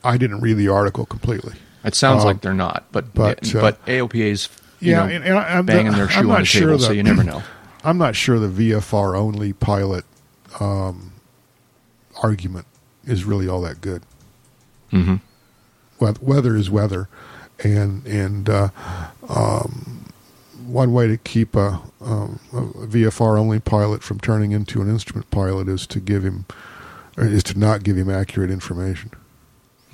[0.03, 1.55] I didn't read the article completely.
[1.85, 4.49] It sounds Um, like they're not, but but, uh, but AOPA's
[4.81, 6.85] you Yeah, know, and, and I'm banging the- their shoe on the sure table, the-
[6.87, 7.43] so you never know.
[7.85, 10.05] I'm not sure the VFR only pilot
[10.59, 11.13] um,
[12.23, 12.67] argument
[13.05, 14.03] is really all that good.
[14.93, 15.17] Mm-hmm.
[16.01, 17.09] Weather is weather,
[17.65, 18.69] and and uh,
[19.29, 20.05] um,
[20.67, 25.31] one way to keep a, um, a VFR only pilot from turning into an instrument
[25.31, 26.45] pilot is to give him
[27.17, 29.11] is to not give him accurate information.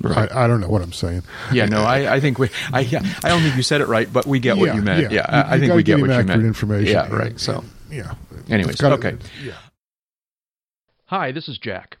[0.01, 0.29] Right.
[0.31, 1.23] I, I don't know what I'm saying.
[1.53, 4.11] yeah, no, I, I think we, I, yeah, I don't think you said it right,
[4.11, 5.01] but we get what Yeah, you meant.
[5.03, 6.43] Yeah, You- I, I you think we get what you meant.
[6.43, 6.91] information.
[6.93, 7.39] Yeah, and- right.
[7.39, 8.13] So, and- yeah.
[8.49, 9.17] Anyways, It's gotta- okay.
[9.41, 9.53] Yeah.
[11.05, 11.97] Hi, this is Jack.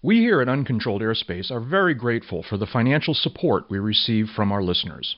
[0.00, 4.52] We here at Uncontrolled Airspace are very grateful for the financial support we receive from
[4.52, 5.16] our listeners.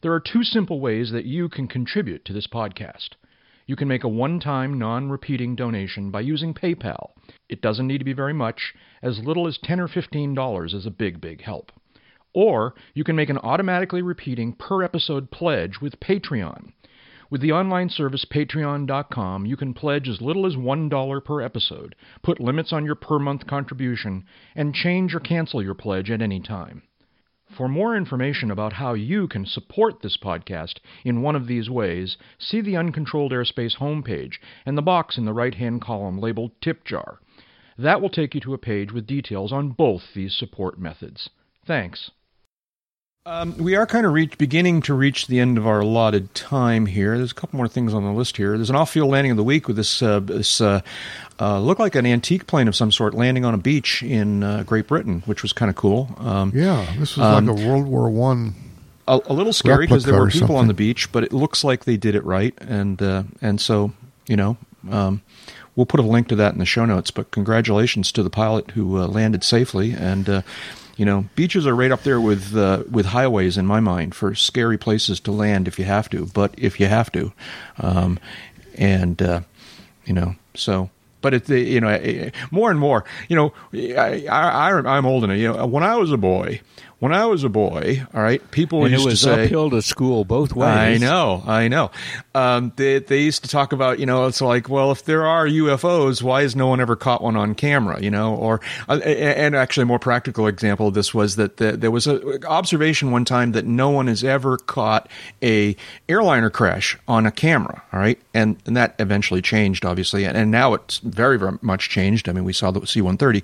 [0.00, 3.16] There are two simple ways that you can contribute to this podcast.
[3.66, 7.10] You can make a one time, non repeating donation by using PayPal.
[7.48, 10.90] It doesn't need to be very much, as little as 10 or $15 is a
[10.92, 11.72] big, big help.
[12.32, 16.72] Or you can make an automatically repeating per episode pledge with Patreon.
[17.32, 22.38] With the online service patreon.com, you can pledge as little as $1 per episode, put
[22.38, 26.82] limits on your per month contribution, and change or cancel your pledge at any time.
[27.48, 30.74] For more information about how you can support this podcast
[31.06, 34.34] in one of these ways, see the Uncontrolled Airspace homepage
[34.66, 37.18] and the box in the right hand column labeled Tip Jar.
[37.78, 41.30] That will take you to a page with details on both these support methods.
[41.64, 42.10] Thanks.
[43.24, 46.86] Um, we are kind of reach, beginning to reach the end of our allotted time
[46.86, 47.16] here.
[47.16, 48.56] There's a couple more things on the list here.
[48.56, 50.80] There's an off-field landing of the week with this uh, this uh,
[51.40, 54.64] uh, looked like an antique plane of some sort landing on a beach in uh,
[54.64, 56.12] Great Britain, which was kind of cool.
[56.18, 58.54] Um, Yeah, this was Um, like a World War One.
[59.06, 61.84] a, a little scary because there were people on the beach, but it looks like
[61.84, 63.92] they did it right, and uh, and so
[64.26, 64.56] you know,
[64.90, 65.22] um,
[65.76, 67.12] we'll put a link to that in the show notes.
[67.12, 70.42] But congratulations to the pilot who uh, landed safely, and uh,
[71.02, 74.36] you know, beaches are right up there with uh, with highways in my mind for
[74.36, 77.32] scary places to land if you have to, but if you have to,
[77.80, 78.20] um,
[78.76, 79.40] and uh,
[80.04, 80.90] you know, so.
[81.20, 85.38] But it, you know, eh, more and more, you know, I, I, I'm old enough.
[85.38, 86.60] You know, when I was a boy,
[87.02, 89.70] when I was a boy, all right, people and it used was to say, uphill
[89.70, 90.68] to school both ways.
[90.68, 91.90] I know, I know.
[92.32, 95.48] Um, they they used to talk about, you know, it's like, well, if there are
[95.48, 98.00] UFOs, why has no one ever caught one on camera?
[98.00, 101.72] You know, or uh, and actually, a more practical example of this was that the,
[101.72, 105.08] there was an observation one time that no one has ever caught
[105.42, 105.74] a
[106.08, 107.82] airliner crash on a camera.
[107.92, 111.88] All right, and and that eventually changed, obviously, and, and now it's very very much
[111.88, 112.28] changed.
[112.28, 113.42] I mean, we saw the C-130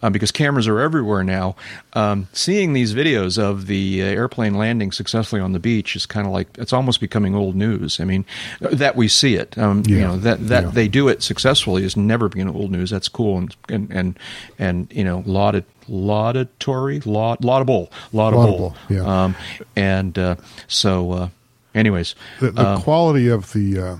[0.00, 1.56] uh, because cameras are everywhere now.
[1.94, 6.26] Um, seeing these videos of the uh, airplane landing successfully on the beach is kind
[6.26, 8.00] of like it's almost becoming old news.
[8.00, 8.24] I mean,
[8.60, 10.70] that we see it, um, you know, that that Yeah.
[10.70, 12.90] they do it successfully is never being old news.
[12.90, 14.18] That's cool and and and,
[14.58, 18.44] and you know, lauded, laudatory, laud, laudable, laudable.
[18.44, 19.24] Laudable, yeah.
[19.24, 19.34] Um,
[19.76, 20.34] and uh,
[20.68, 21.28] so, uh,
[21.74, 23.96] anyways, The, the um, quality of the uh,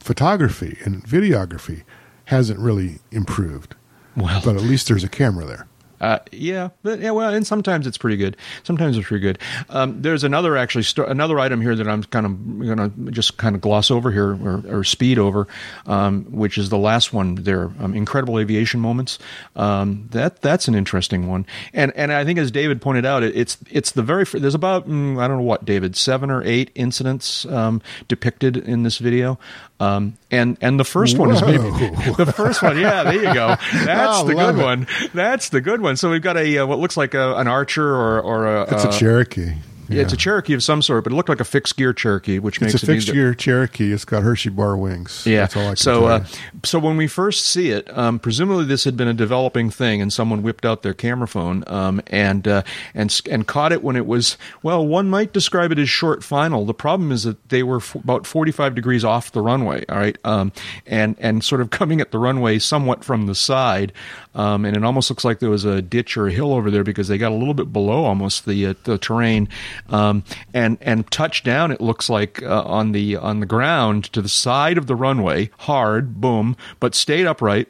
[0.00, 1.82] photography and videography
[2.26, 3.74] hasn't really improved,
[4.16, 5.66] well, but at least there's a camera there.
[6.02, 8.36] Uh, yeah, but yeah, well, and sometimes it's pretty good.
[8.64, 9.38] Sometimes it's pretty good.
[9.70, 13.36] Um, there's another actually sto- another item here that I'm kind of going to just
[13.36, 15.46] kind of gloss over here or, or speed over,
[15.86, 17.70] um, which is the last one there.
[17.78, 19.20] Um, incredible aviation moments.
[19.54, 23.36] Um, that that's an interesting one, and and I think as David pointed out, it,
[23.36, 26.42] it's it's the very fir- there's about mm, I don't know what David seven or
[26.42, 29.38] eight incidents um, depicted in this video.
[29.80, 32.14] Um, and and the first one is maybe Whoa.
[32.14, 32.78] the first one.
[32.78, 33.48] Yeah, there you go.
[33.84, 34.62] That's Oh, the good it.
[34.62, 34.86] one.
[35.12, 35.91] That's the good one.
[35.92, 38.62] And so we've got a uh, what looks like a, an Archer or or a
[38.62, 39.52] It's uh, a Cherokee.
[39.92, 42.38] Yeah, it's a Cherokee of some sort, but it looked like a fixed gear Cherokee,
[42.38, 43.92] which makes it It's makes a it fixed gear Cherokee.
[43.92, 45.26] It's got Hershey bar wings.
[45.26, 45.40] Yeah.
[45.40, 46.24] That's all I can so, uh,
[46.64, 50.12] so when we first see it, um, presumably this had been a developing thing, and
[50.12, 52.62] someone whipped out their camera phone um, and uh,
[52.94, 54.86] and and caught it when it was well.
[54.86, 56.64] One might describe it as short final.
[56.64, 59.84] The problem is that they were f- about forty five degrees off the runway.
[59.88, 60.52] All right, um,
[60.86, 63.92] and and sort of coming at the runway somewhat from the side,
[64.34, 66.84] um, and it almost looks like there was a ditch or a hill over there
[66.84, 69.48] because they got a little bit below almost the uh, the terrain,
[69.88, 71.70] um, and and touch down.
[71.70, 75.50] It looks like uh, on the on the ground to the side of the runway,
[75.60, 77.68] hard, boom, but stayed upright.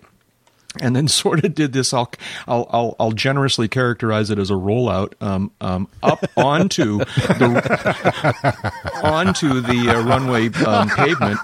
[0.80, 1.92] And then sort of did this.
[1.92, 2.10] I'll
[2.46, 9.60] I'll I'll, I'll generously characterize it as a rollout um, um, up onto the onto
[9.60, 11.38] the uh, runway um, pavement,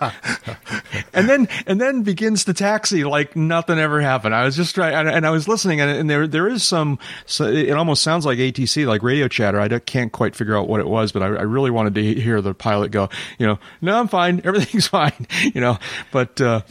[1.13, 4.35] and then and then begins to taxi like nothing ever happened.
[4.35, 6.99] I was just trying, and, and I was listening, and, and there there is some.
[7.27, 9.61] So it almost sounds like ATC, like radio chatter.
[9.61, 12.41] I can't quite figure out what it was, but I, I really wanted to hear
[12.41, 13.09] the pilot go,
[13.39, 15.79] you know, no, I'm fine, everything's fine, you know.
[16.13, 16.63] But uh,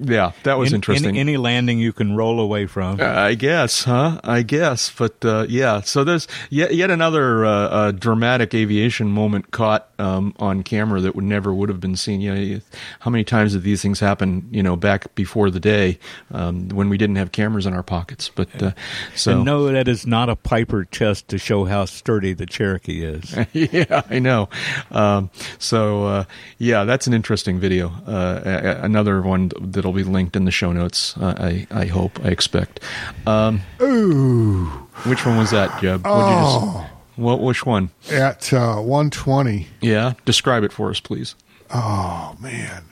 [0.00, 1.08] yeah, that was Any- interesting.
[1.10, 3.00] Any, any landing you can roll away from.
[3.00, 4.20] Uh, I guess, huh?
[4.24, 5.80] I guess, but uh, yeah.
[5.82, 11.14] So there's yet yet another uh, uh, dramatic aviation moment caught um, on camera that
[11.14, 12.20] would never would have been seen.
[12.20, 12.60] You know,
[13.00, 14.48] how many times did these things happen?
[14.50, 15.98] You know, back before the day
[16.30, 18.30] um, when we didn't have cameras in our pockets.
[18.34, 18.72] But uh,
[19.14, 23.04] so and no, that is not a Piper chest to show how sturdy the Cherokee
[23.04, 23.36] is.
[23.52, 24.48] yeah, I know.
[24.90, 26.24] Um, so uh,
[26.58, 27.88] yeah, that's an interesting video.
[28.06, 31.16] Uh, another one that'll be linked in the show notes.
[31.16, 32.18] Uh, I I hope.
[32.24, 32.80] I expect.
[33.26, 34.64] Um, Ooh.
[35.04, 36.04] which one was that, Jeb?
[36.06, 36.80] What'd you Oh.
[36.80, 37.40] just, what?
[37.40, 37.90] Which one?
[38.10, 39.66] At uh, 120.
[39.80, 41.34] Yeah, describe it for us, please.
[41.72, 42.84] Oh, man.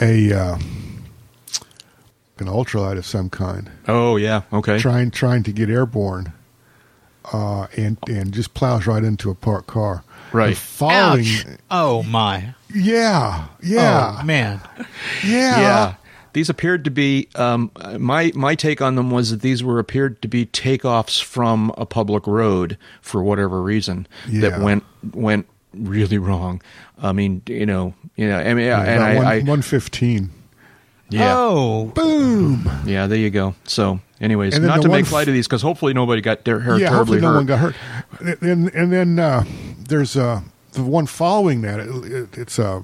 [0.00, 0.32] A.
[0.32, 0.58] Uh,
[2.38, 3.70] an ultralight of some kind.
[3.86, 4.78] Oh yeah, okay.
[4.78, 6.32] trying trying to get airborne,
[7.32, 10.02] uh, and and just plows right into a parked car.
[10.32, 10.48] Right.
[10.48, 11.46] And following, Ouch!
[11.70, 12.54] Oh my!
[12.74, 14.60] yeah, yeah, Oh man!
[15.24, 15.94] yeah, yeah.
[16.32, 20.22] These appeared to be um, my my take on them was that these were appeared
[20.22, 24.48] to be takeoffs from a public road for whatever reason Yeah.
[24.50, 26.62] that went went really wrong.
[27.02, 30.30] I mean, you know, you know, I mean, Yeah, and I, one, I 115.
[31.10, 32.68] yeah, Oh, Boom.
[32.86, 33.54] yeah, there you go.
[33.64, 36.60] So, anyways, not to one make f- light of these because hopefully nobody got their
[36.60, 37.36] hair yeah, terribly hopefully no hurt.
[37.36, 38.42] one got hurt.
[38.42, 39.44] And and then uh,
[39.88, 40.40] there's uh,
[40.72, 41.80] the one following that.
[41.80, 42.82] It, it, it's a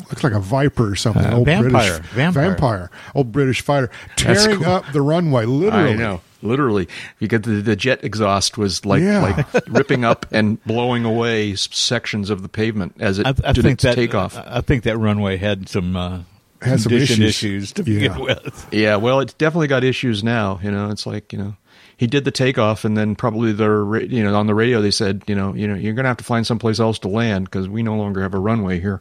[0.00, 1.24] looks like a viper or something.
[1.24, 2.00] Uh, old vampire.
[2.12, 2.90] British Vampire.
[3.14, 4.66] old British fighter tearing cool.
[4.72, 5.44] up the runway.
[5.46, 9.20] Literally, I know, literally, because the, the jet exhaust was like Yeah.
[9.20, 13.62] like ripping up and blowing away sections of the pavement as it I, I did
[13.62, 14.36] think its that takeoff.
[14.36, 16.20] I think that runway had some uh,
[16.62, 17.72] Had some condition issues.
[17.72, 18.08] to Yeah.
[18.08, 18.66] begin with.
[18.72, 20.58] yeah, well, it's definitely got issues now.
[20.62, 21.54] You know, it's like you know.
[21.96, 24.90] He did the takeoff, and then probably the ra- you know on the radio they
[24.90, 27.68] said you know you know you're gonna have to find someplace else to land because
[27.68, 29.00] we no longer have a runway here.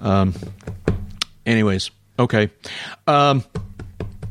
[0.00, 0.34] Um,
[1.46, 2.50] anyways, okay.
[3.06, 3.44] Um,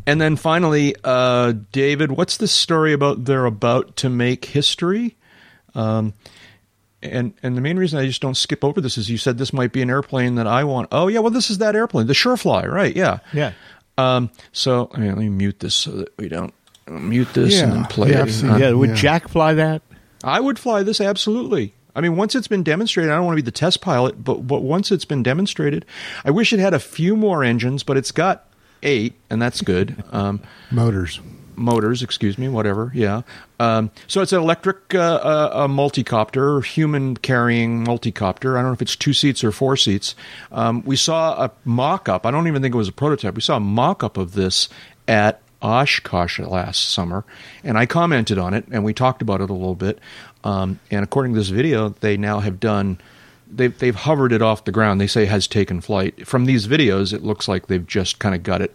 [0.06, 3.26] and then finally, uh, David, what's this story about?
[3.26, 5.16] They're about to make history.
[5.74, 6.14] Um,
[7.04, 9.54] and and the main reason I just don't skip over this is you said this
[9.54, 10.90] might be an airplane that I want.
[10.92, 12.96] Oh yeah, well this is that airplane, the Surefly, right?
[12.96, 13.20] Yeah.
[13.34, 13.54] Yeah.
[13.98, 14.30] Um.
[14.52, 16.54] So I mean, let me mute this so that we don't
[16.88, 18.32] mute this and then play Yeah, it.
[18.32, 18.72] Seen Uh, yeah.
[18.72, 18.96] Would yeah.
[18.96, 19.82] Jack fly that?
[20.24, 21.74] I would fly this absolutely.
[21.96, 24.48] I mean, once it's been demonstrated, I don't want to be the test pilot, but
[24.48, 25.86] but once it's been demonstrated,
[26.24, 28.48] I wish it had a few more engines, but it's got
[28.84, 30.02] eight, and that's good.
[30.14, 31.20] Um, Motors.
[31.56, 32.92] motors, excuse me, whatever.
[32.96, 33.22] Yeah.
[33.60, 38.54] Um, so it's an electric uh, uh, a multicopter, human carrying multicopter.
[38.58, 40.16] I don't know if it's two seats or four seats.
[40.52, 42.26] Um, we saw a mock up.
[42.26, 43.36] I don't even think it was a prototype.
[43.36, 44.70] We saw a mock up of this
[45.08, 47.24] at Oshkosh last summer,
[47.64, 50.00] and I commented on it, and we talked about it a little bit.
[50.44, 53.00] Um, and according to this video, they now have done.
[53.54, 55.02] They've, they've hovered it off the ground.
[55.02, 56.26] They say has taken flight.
[56.26, 58.74] From these videos, it looks like they've just kind of got it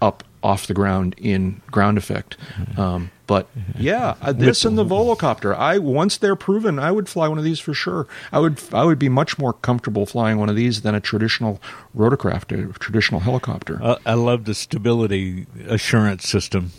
[0.00, 2.36] up off the ground in ground effect.
[2.78, 3.48] Um, but
[3.78, 5.54] yeah, uh, this and the Volocopter.
[5.56, 8.06] I once they're proven, I would fly one of these for sure.
[8.32, 11.60] I would I would be much more comfortable flying one of these than a traditional
[11.96, 13.78] rotorcraft, a traditional helicopter.
[13.82, 16.72] Uh, I love the stability assurance system.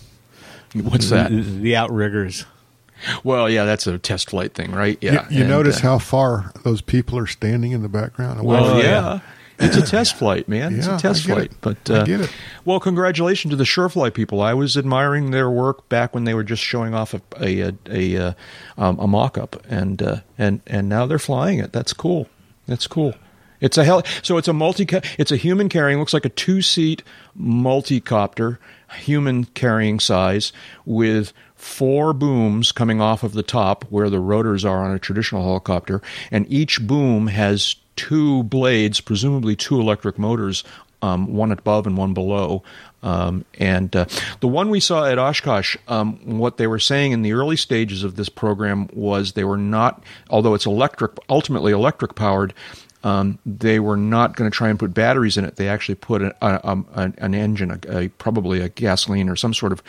[0.74, 1.32] What's that?
[1.32, 2.46] The, the outriggers.
[3.24, 4.98] Well, yeah, that's a test flight thing, right?
[5.02, 5.28] You- Yeah.
[5.30, 8.44] you, and, notice uh, how far those people are standing in the background?
[8.44, 9.20] Well, Oh, yeah.
[9.60, 9.68] Yeah.
[9.68, 10.76] It's a test flight, man.
[10.76, 11.52] It's a test flight.
[11.52, 11.62] it.
[11.62, 12.32] But I uh, get it.
[12.66, 14.42] well, congratulations to the Surefly people.
[14.42, 17.74] I was admiring their work back when they were just showing off a a a,
[17.90, 18.34] a, uh,
[18.78, 21.72] um, a mock-up, and uh, and and now they're flying it.
[21.72, 22.30] That's cool.
[22.68, 23.16] That's cool.
[23.60, 24.04] It's a hell.
[24.22, 24.88] So it's a multi.
[25.18, 26.00] It's a human carrying.
[26.00, 27.02] Looks like a two-seat
[27.34, 28.60] multi-copter,
[29.00, 30.54] human carrying size
[30.86, 35.44] with four booms coming off of the top where the rotors are on a traditional
[35.44, 40.64] helicopter, and each boom has two blades, presumably two electric motors,
[41.02, 42.64] um, one above and one below.
[43.04, 44.06] Um, and uh,
[44.40, 48.04] the one we saw at Oshkosh, um, what they were saying in the early stages
[48.04, 52.54] of this program was they were not, although it's electric, ultimately electric powered.
[53.04, 55.56] Um, they were not going to try and put batteries in it.
[55.56, 57.80] They actually put a, a, a, an engine,
[58.18, 59.84] probably a gasoline or some sort of,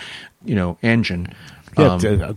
[0.44, 1.34] you know, engine.
[1.76, 2.36] Yeah, um, to,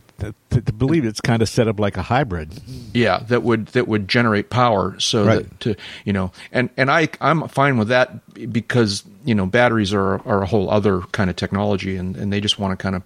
[0.49, 2.51] to, to believe it's kind of set up like a hybrid.
[2.93, 5.37] yeah that would that would generate power so Right.
[5.49, 5.75] that to
[6.05, 10.41] you know and and i i'm fine with that because you know batteries are are
[10.43, 13.03] a whole other kind of technology and and they just want to kind of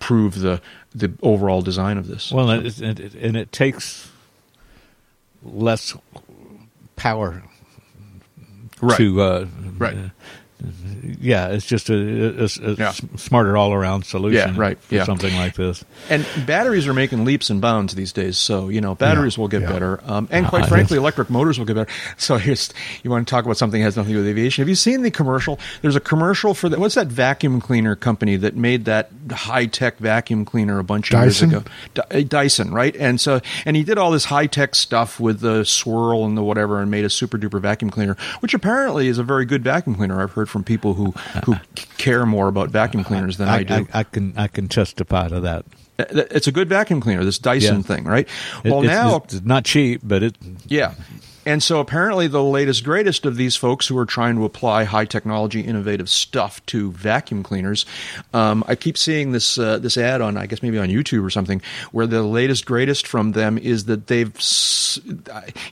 [0.00, 0.60] prove the
[0.94, 4.10] the overall design of this Well, and it, and it, and it takes
[5.42, 5.94] less
[6.96, 7.42] power
[8.80, 9.46] right to uh,
[9.78, 9.96] Right.
[9.96, 10.08] uh,
[11.20, 12.92] yeah, it's just a, a, a Yeah.
[13.16, 14.54] smarter all around solution.
[14.54, 15.04] Yeah, right, For yeah.
[15.04, 15.84] something like this.
[16.10, 18.38] and batteries are making leaps and bounds these days.
[18.38, 19.72] So you know, batteries Yeah, will get yeah.
[19.72, 21.90] better, um, and quite Uh, frankly, electric motors will get better.
[22.16, 24.62] So here's you want to talk about something that has nothing to do with aviation.
[24.62, 25.58] Have you seen the commercial?
[25.82, 26.78] There's a commercial for that.
[26.78, 31.20] What's that vacuum cleaner company that made that high tech vacuum cleaner a bunch of
[31.20, 31.50] Dyson?
[31.50, 31.70] years ago?
[31.94, 32.94] Dy- uh, Dyson, right?
[32.96, 36.42] And so and he did all this high tech stuff with the swirl and the
[36.42, 39.94] whatever, and made a super duper vacuum cleaner, which apparently is a very good vacuum
[39.96, 40.22] cleaner.
[40.22, 41.10] I've heard from people who
[41.44, 41.56] who
[41.98, 43.74] care more about vacuum cleaners than I, I, do.
[43.92, 45.64] I, I can I can testify to that.
[45.98, 47.82] It's a good vacuum cleaner, this Dyson Yeah.
[47.82, 48.28] thing, right?
[48.64, 50.36] It- well, it's, now, it's not cheap, but it
[50.66, 50.94] yeah.
[51.46, 55.04] And so apparently, the latest, greatest of these folks who are trying to apply high
[55.04, 57.84] technology, innovative stuff to vacuum cleaners.
[58.32, 61.30] Um, I keep seeing this uh, this ad on, I guess maybe on YouTube or
[61.30, 61.60] something,
[61.92, 64.34] where the latest, greatest from them is that they've,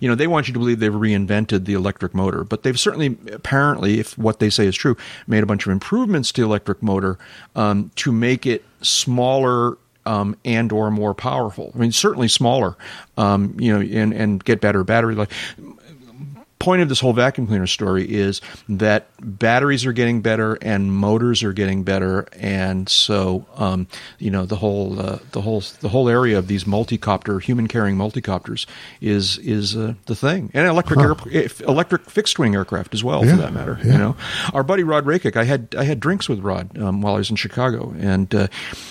[0.00, 3.16] you know, they want you to believe they've reinvented the electric motor, but they've certainly,
[3.32, 4.96] apparently, if what they say is true,
[5.26, 7.18] made a bunch of improvements to the electric motor
[7.56, 11.72] um, to make it smaller um, and or more powerful.
[11.74, 12.76] I mean, certainly smaller,
[13.16, 15.56] um, you know, and, and get better battery life.
[16.62, 21.42] Point of this whole vacuum cleaner story is that batteries are getting better and motors
[21.42, 23.88] are getting better, and so um,
[24.20, 27.96] you know the whole uh, the whole the whole area of these multicopter human carrying
[27.96, 28.66] multicopters
[29.00, 31.16] is is uh, the thing, and electric air,
[31.66, 33.78] electric fixed wing aircraft as well Yeah, for that matter.
[33.82, 33.92] yeah.
[33.92, 34.16] You know,
[34.54, 37.30] our buddy Rod Rakic, I had I had drinks with Rod um, while I was
[37.30, 38.46] in Chicago, and uh,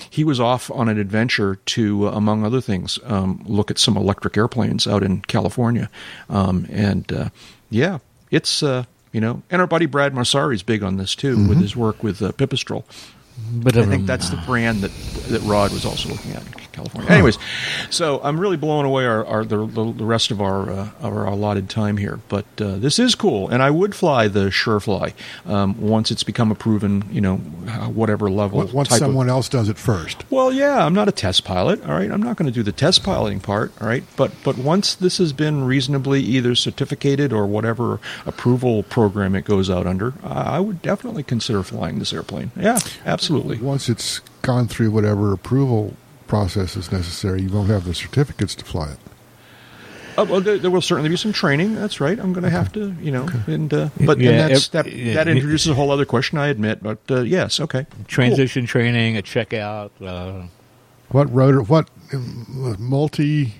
[0.10, 3.96] he was off on an adventure to, uh, among other things, um, look at some
[3.96, 5.90] electric airplanes out in California,
[6.30, 7.30] um, and uh,
[7.72, 7.98] yeah,
[8.30, 11.60] it's uh, you know, and our buddy Brad Marsari is big on this too with
[11.60, 12.84] his work with uh, Pipistrel.
[13.52, 14.92] but I think that's the brand that
[15.30, 17.10] that Rod was also looking at California.
[17.12, 17.38] Anyways,
[17.90, 21.70] so I'm really blowing away our, our the, the rest of our uh, our allotted
[21.70, 22.20] time here.
[22.30, 25.14] But uh, this is cool, and I would fly the Surefly
[25.46, 27.36] um, once it's become a proven, you know,
[27.68, 28.66] uh, whatever level.
[28.68, 30.24] Once type of- someone else does it first.
[30.30, 31.84] well, yeah, I'm not a test pilot.
[31.86, 33.72] All right, I'm not going to do the test piloting part.
[33.82, 39.36] All right, but but once this has been reasonably either certificated or whatever approval program
[39.36, 42.52] it goes out under, I I would definitely consider flying this airplane.
[42.60, 43.58] Yeah, absolutely.
[43.58, 45.96] Once it's gone through whatever approval
[46.32, 49.00] process is necessary, you won't have the certificates to fly it.
[50.18, 51.76] Oh, well, there, there will certainly be some training.
[51.76, 52.18] That's right.
[52.18, 54.94] I'm going to have to, you know, and uh, but Yeah, and that's, ev- that
[54.94, 56.38] yeah, that introduces a whole other question.
[56.38, 57.86] I admit, but uh, yes, okay.
[58.08, 59.92] transition training, a checkout.
[60.00, 60.48] Uh,
[61.10, 61.62] What rotor?
[61.64, 61.90] What
[62.80, 63.56] multi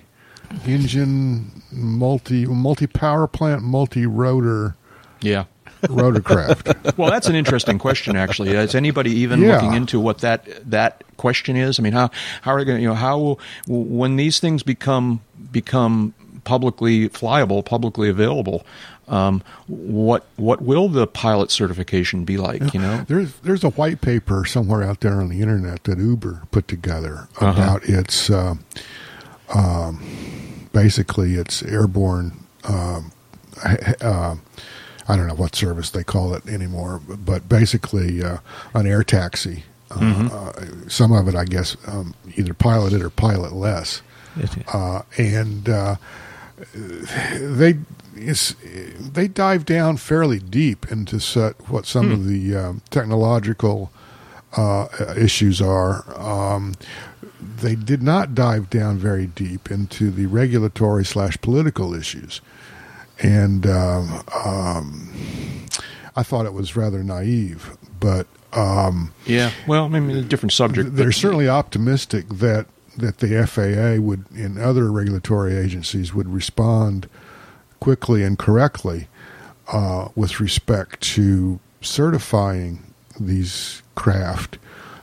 [0.66, 4.76] engine, multi multi power plant, multi rotor
[5.20, 5.44] Yeah.
[5.82, 6.96] Rotorcraft.
[6.96, 8.16] Well, that's an interesting question.
[8.16, 9.54] Actually, is anybody even Yeah.
[9.54, 11.78] looking into what that that question is?
[11.78, 12.10] I mean, how
[12.42, 12.78] how are they going?
[12.78, 15.20] to You know, how when these things become
[15.50, 16.14] become
[16.44, 18.64] publicly flyable, publicly available,
[19.08, 22.72] um, what what will the pilot certification be like?
[22.74, 26.42] You know, There's there's a white paper somewhere out there on the internet that Uber
[26.50, 27.50] put together Uh-huh.
[27.50, 28.54] about its uh,
[29.54, 30.02] um,
[30.72, 32.32] basically its airborne.
[32.64, 33.12] Um,
[34.00, 34.36] uh,
[35.08, 38.38] I don't know what service they call it anymore, but basically uh,
[38.74, 39.64] an air taxi.
[39.90, 40.28] Uh, Mm-hmm.
[40.32, 44.00] uh, some of it, I guess, um, either piloted or pilotless,
[44.72, 45.96] uh, and uh,
[46.74, 47.76] they
[48.14, 51.18] they dive down fairly deep into
[51.68, 53.90] what some of the um, technological
[54.56, 54.86] uh,
[55.16, 56.04] issues are.
[56.18, 56.74] Um,
[57.40, 62.40] they did not dive down very deep into the regulatory slash political issues,
[63.22, 65.66] and um, um,
[66.16, 67.76] I thought it was rather naive.
[68.00, 69.52] But um, yeah.
[69.66, 70.96] Well, I mean, a different subject.
[70.96, 72.66] they're certainly optimistic that
[72.98, 77.08] that the FAA would and other regulatory agencies would respond
[77.80, 79.08] quickly and correctly
[79.72, 84.58] uh, with respect to certifying these craft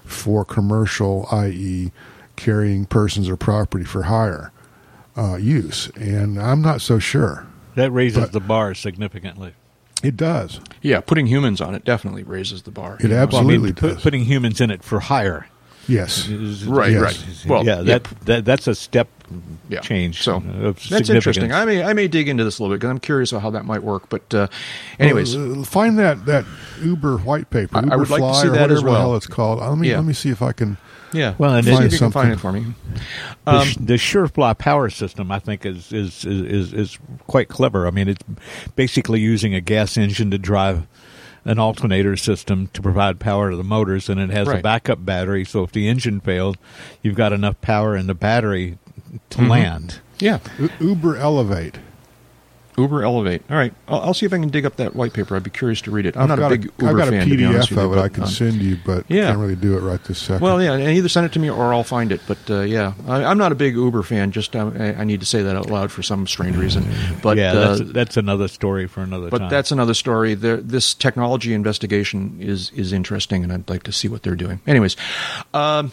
[0.06, 1.92] for commercial, i.e.,
[2.36, 4.52] carrying persons or property for hire
[5.18, 5.90] uh, use.
[5.96, 7.46] And I'm not so sure.
[7.80, 9.54] That raises But- the bar significantly.
[10.02, 10.62] It does.
[10.82, 12.96] yeah, putting humans on it definitely raises the bar.
[13.02, 14.02] It absolutely well, I mean, put- does.
[14.02, 15.48] putting humans in it for hire.
[15.90, 16.28] Yes.
[16.30, 17.02] is- Right, Yes.
[17.02, 17.46] right.
[17.48, 17.82] Well, yeah, yeah.
[17.98, 19.10] that, that that's a step
[19.70, 19.80] yeah.
[19.82, 20.22] change.
[20.24, 21.52] So of that's interesting.
[21.52, 23.50] I may I may dig into this a little bit because I'm curious about how
[23.52, 24.08] that might work.
[24.08, 24.48] But uh,
[25.00, 26.46] anyways, Well, uh, find that that
[26.82, 28.98] Uber white paper, I- I Uber would like to see or that as whatever the
[29.00, 29.18] hell well.
[29.18, 29.60] it's called.
[29.60, 29.98] Let me Yeah.
[29.98, 30.78] let me see if I can.
[31.14, 31.36] Yeah.
[31.38, 32.66] Well, and see it- if you can find it for me.
[33.46, 37.48] the, Um, sh- the SureFly power system, I think, is is, is is is quite
[37.50, 37.88] clever.
[37.88, 38.24] I mean, it's
[38.76, 40.86] basically using a gas engine to drive
[41.46, 44.60] an alternator system to provide power to the motors, and it has Right.
[44.60, 45.46] a backup battery.
[45.46, 46.58] So if the engine failed,
[47.02, 48.78] you've got enough power in the battery
[49.32, 49.48] to Mm-hmm.
[49.50, 50.00] land.
[50.20, 50.40] yeah.
[50.60, 51.78] U- Uber Elevate.
[52.80, 53.44] Uber Elevate.
[53.50, 55.36] All right, I'll, I'll see if I can dig up that white paper.
[55.36, 56.16] I'd be curious to read it.
[56.16, 57.30] I'm not got a big a, I've Uber got a fan.
[57.30, 59.28] to be PDF of it I but, can um, send you, but yeah.
[59.28, 60.42] can't really do it right this second.
[60.42, 62.22] Well, yeah, and either send it to me or I'll find it.
[62.28, 64.32] But uh, yeah, I, I'm not a big Uber fan.
[64.32, 66.86] Just um, I, I need to say that out loud for some strange reason.
[67.22, 69.50] But yeah, uh, that's that's another story for another but time.
[69.50, 70.34] that's another story.
[70.34, 74.62] There, this technology investigation is is interesting, and I'd like to see what they're doing.
[74.66, 74.96] Anyways,
[75.54, 75.92] um,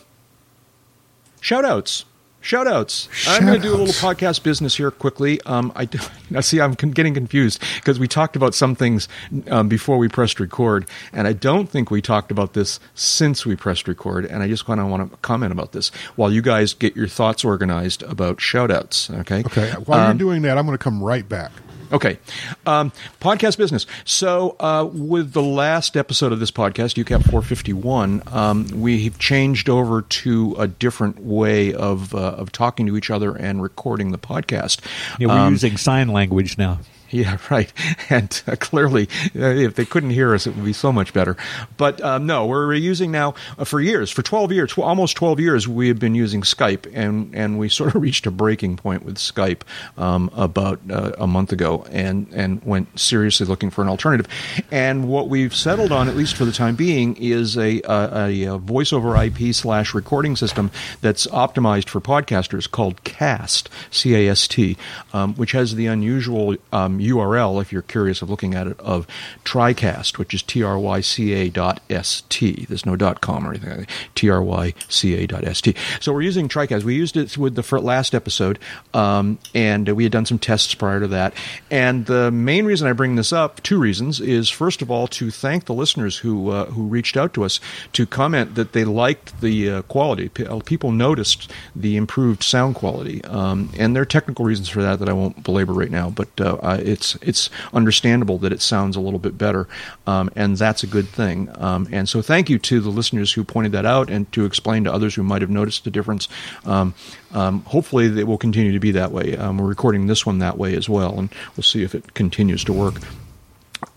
[1.41, 2.05] shout outs.
[2.47, 3.09] Shout outs.
[3.27, 5.41] I'm going to do a little podcast business here quickly.
[5.47, 5.89] Um, I
[6.43, 9.09] see I'm getting confused because we talked about some things
[9.49, 13.57] um, before we pressed record, and I don't think we talked about this since we
[13.57, 14.27] pressed record.
[14.27, 17.09] And I just kind of want to comment about this while you guys get your
[17.09, 19.11] thoughts organized about shout outs.
[19.11, 19.41] Okay.
[19.41, 19.73] okay.
[19.85, 21.51] While Um, you're doing that, I'm going to come right back.
[21.93, 22.19] Okay.
[22.67, 23.87] Um, podcast business.
[24.05, 30.03] So, uh, with the last episode of this podcast, UCAP 451, um, we've changed over
[30.03, 34.81] to a different way of, uh, of talking to each other and recording the podcast.
[35.19, 36.79] yeah, we're Um, using sign language now.
[37.11, 37.73] yeah, right.
[38.11, 41.37] And uh, clearly, uh, if they couldn't hear us, it would be so much better.
[41.77, 45.41] But um, no, we're using now uh, for years, for 12 years, tw- almost 12
[45.41, 49.05] years, we have been using Skype, and, and we sort of reached a breaking point
[49.05, 49.63] with Skype
[49.97, 54.27] um, about uh, a month ago and, and went seriously looking for an alternative.
[54.71, 58.59] And what we've settled on, at least for the time being, is a, a, a
[58.59, 64.49] voice over IP slash recording system that's optimized for podcasters called Cast, C A S
[64.49, 64.77] T,
[65.13, 69.07] um, which has the unusual um, URL, if you're curious of looking at it, of
[69.45, 72.67] TriCast, which is T R Y C A dot S T.
[72.69, 73.91] There's no dot com or anything like.
[74.15, 75.75] T R Y C A dot S T.
[76.01, 76.85] So we're using TriCast.
[76.85, 78.59] We used it with the last episode,
[78.95, 81.35] um, and we had done some tests prior to that.
[81.71, 85.31] And the main reason I bring this up, two reasons, is first of all to
[85.31, 87.61] thank the listeners who uh, who reached out to us
[87.93, 90.31] to comment that they liked the uh, quality.
[90.45, 94.99] Uh, people noticed the improved sound quality, um, and there are technical reasons for that
[94.99, 96.11] that I won't belabor right now.
[96.11, 99.69] But uh, uh, it's it's understandable that it sounds a little bit better,
[100.07, 101.49] um, and that's a good thing.
[101.55, 104.85] Um, and so, thank you to the listeners who pointed that out, and to explain
[104.85, 106.29] to others who might have noticed the difference.
[106.65, 106.95] Um,
[107.33, 109.37] um, hopefully, it will continue to be that way.
[109.37, 112.65] Um, we're recording this one that way as well, and we'll see if it continues
[112.65, 112.95] to work.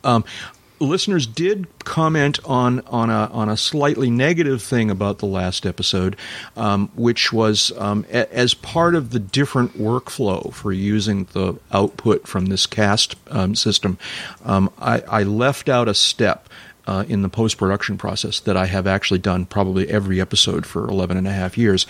[0.04, 0.26] Um,
[0.80, 6.16] listeners did comment on on a on a slightly negative thing about the last episode,
[6.56, 12.28] um, which was um, a, as part of the different workflow for using the output
[12.28, 13.98] from this cast um, system.
[14.46, 16.50] Um, I, I left out a step.
[16.90, 20.90] Uh, in the post production process that I have actually done probably every episode for
[20.90, 21.86] 11 and a half years,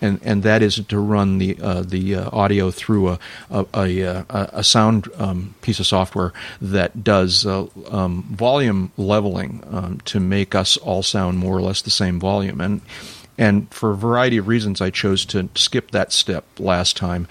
[0.00, 3.18] and and that is to run the uh, the uh, audio through a
[3.50, 9.64] a, a, uh, a sound um, piece of software that does uh, um, volume leveling
[9.72, 12.80] um, to make us all sound more or less the same volume and.
[13.36, 17.26] And for a variety of reasons, I chose to skip that step last time,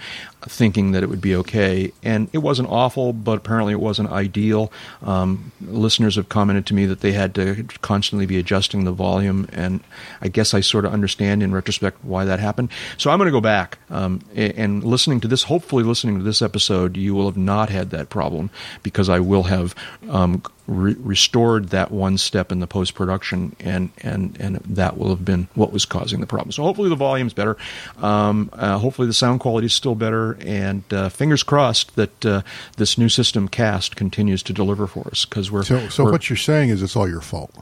[0.48, 1.92] thinking that it would be okay.
[2.02, 4.72] And it wasn't awful, but apparently it wasn't ideal.
[5.02, 9.48] Um, listeners have commented to me that they had to constantly be adjusting the volume,
[9.52, 9.80] and
[10.20, 12.70] I guess I sort of understand in retrospect why that happened.
[12.96, 15.44] So I'm going to go back um, and listening to this.
[15.44, 18.50] Hopefully, listening to this episode, you will have not had that problem
[18.82, 19.74] because I will have
[20.08, 25.10] um, re- restored that one step in the post production, and and and that will
[25.10, 26.52] have been what was causing the problem.
[26.52, 27.56] So hopefully the volume's better.
[27.98, 32.42] Um, uh, hopefully the sound quality is still better, and uh, fingers crossed that uh,
[32.76, 36.30] this new system cast continues to deliver for us because we're So, so we're, what
[36.30, 37.54] you're saying is it's all your fault.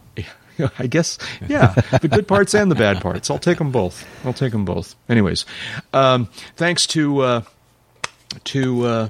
[0.78, 1.18] I guess,
[1.48, 3.30] yeah, the good parts and the bad parts.
[3.30, 4.06] I'll take them both.
[4.24, 4.94] I'll take them both.
[5.08, 5.46] Anyways,
[5.92, 7.42] um, thanks to uh,
[8.44, 9.08] to uh,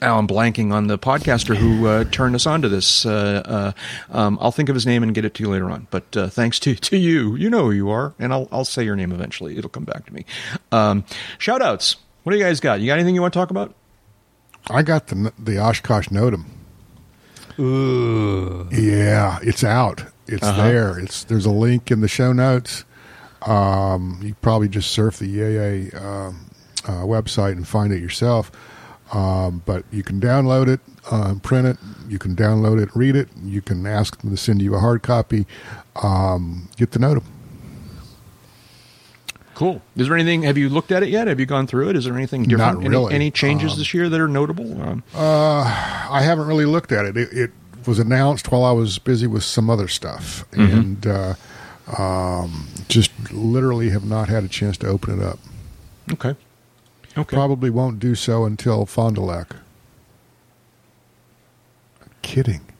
[0.00, 3.06] now I'm blanking on the podcaster who uh, turned us on to this.
[3.06, 5.86] Uh, uh, um, I'll think of his name and get it to you later on.
[5.90, 8.84] But uh, thanks to, to you, you know who you are, and I'll I'll say
[8.84, 9.56] your name eventually.
[9.56, 10.24] It'll come back to me.
[10.72, 11.04] Um,
[11.38, 11.96] shout outs.
[12.24, 12.80] What do you guys got?
[12.80, 13.74] You got anything you want to talk about?
[14.68, 16.44] I got the the Oshkosh NOTAM.
[17.58, 18.68] Ooh.
[18.70, 20.02] Yeah, it's out.
[20.26, 20.62] It's Uh-huh.
[20.62, 20.98] there.
[20.98, 22.84] It's there's a link in the show notes.
[23.42, 26.50] Um, you probably just surf the EAA um,
[26.84, 28.50] uh, website and find it yourself.
[29.12, 30.80] Um, but you can download it,
[31.10, 31.76] uh, print it.
[32.08, 33.28] You can download it, read it.
[33.44, 35.46] You can ask them to send you a hard copy.
[36.02, 37.22] Um, get the NOTAM.
[39.54, 39.80] Cool.
[39.96, 40.42] Is there anything?
[40.42, 41.28] Have you looked at it yet?
[41.28, 41.96] Have you gone through it?
[41.96, 42.80] Is there anything different?
[42.82, 43.06] Not really.
[43.14, 44.80] Any, any changes Um, this year that are notable?
[44.82, 47.16] Um, I haven't really looked at it.
[47.16, 47.50] It, it
[47.86, 51.34] was announced while I was busy with some other stuff, and uh,
[51.96, 55.38] um, just literally have not had a chance to open it up.
[56.12, 56.34] okay.
[57.18, 57.34] Okay.
[57.34, 59.54] Probably won't do so until Fond du Lac.
[62.22, 62.60] Kidding.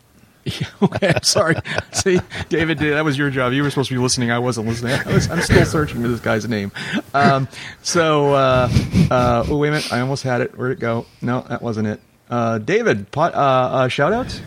[0.61, 1.57] Yeah, okay, I'm sorry.
[1.93, 3.53] See, David, that was your job.
[3.53, 4.31] You were supposed to be listening.
[4.31, 4.93] I wasn't listening.
[4.93, 6.71] I was, I'm still searching for this guy's name.
[7.15, 7.49] Um,
[7.83, 8.69] so, uh,
[9.11, 9.93] uh, oh, wait a minute.
[9.93, 10.57] I almost had it.
[10.57, 11.05] Where'd it go?
[11.21, 12.01] No, that wasn't it.
[12.31, 14.41] Uh, David, pot, uh, uh, shout outs?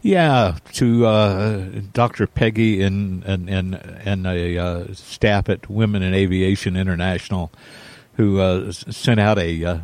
[0.00, 2.26] Yeah, to uh, Dr.
[2.26, 7.50] Peggy and and and, and a uh, staff at Women in Aviation International,
[8.18, 9.78] who uh, sent out a uh,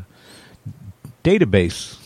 [1.23, 1.97] database.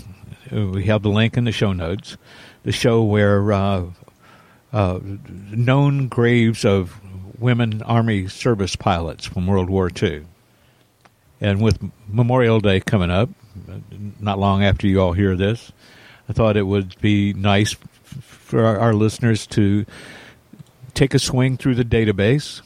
[0.53, 2.17] We have the link in the show notes.
[2.63, 3.87] The show where uh,
[4.73, 7.01] uh, known graves of
[7.41, 10.27] women Army service pilots from World War II.
[11.41, 13.31] And with Memorial Day coming up,
[14.21, 15.73] not long after you all hear this,
[16.29, 17.75] I thought it would be nice
[18.05, 19.87] for our listeners to
[20.93, 22.61] take a swing through the database.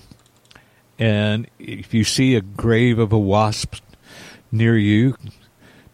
[0.98, 3.76] And if you see a grave of a wasp
[4.52, 5.16] near you,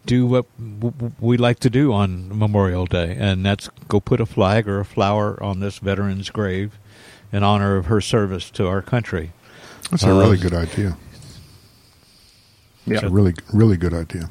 [0.05, 4.19] do what w- w- we like to do on Memorial Day, and that's go put
[4.19, 6.77] a flag or a flower on this veteran's grave
[7.31, 9.31] in honor of her service to our country.
[9.91, 10.97] That's a Uh, really good idea.
[12.87, 14.29] It's a really, really good idea.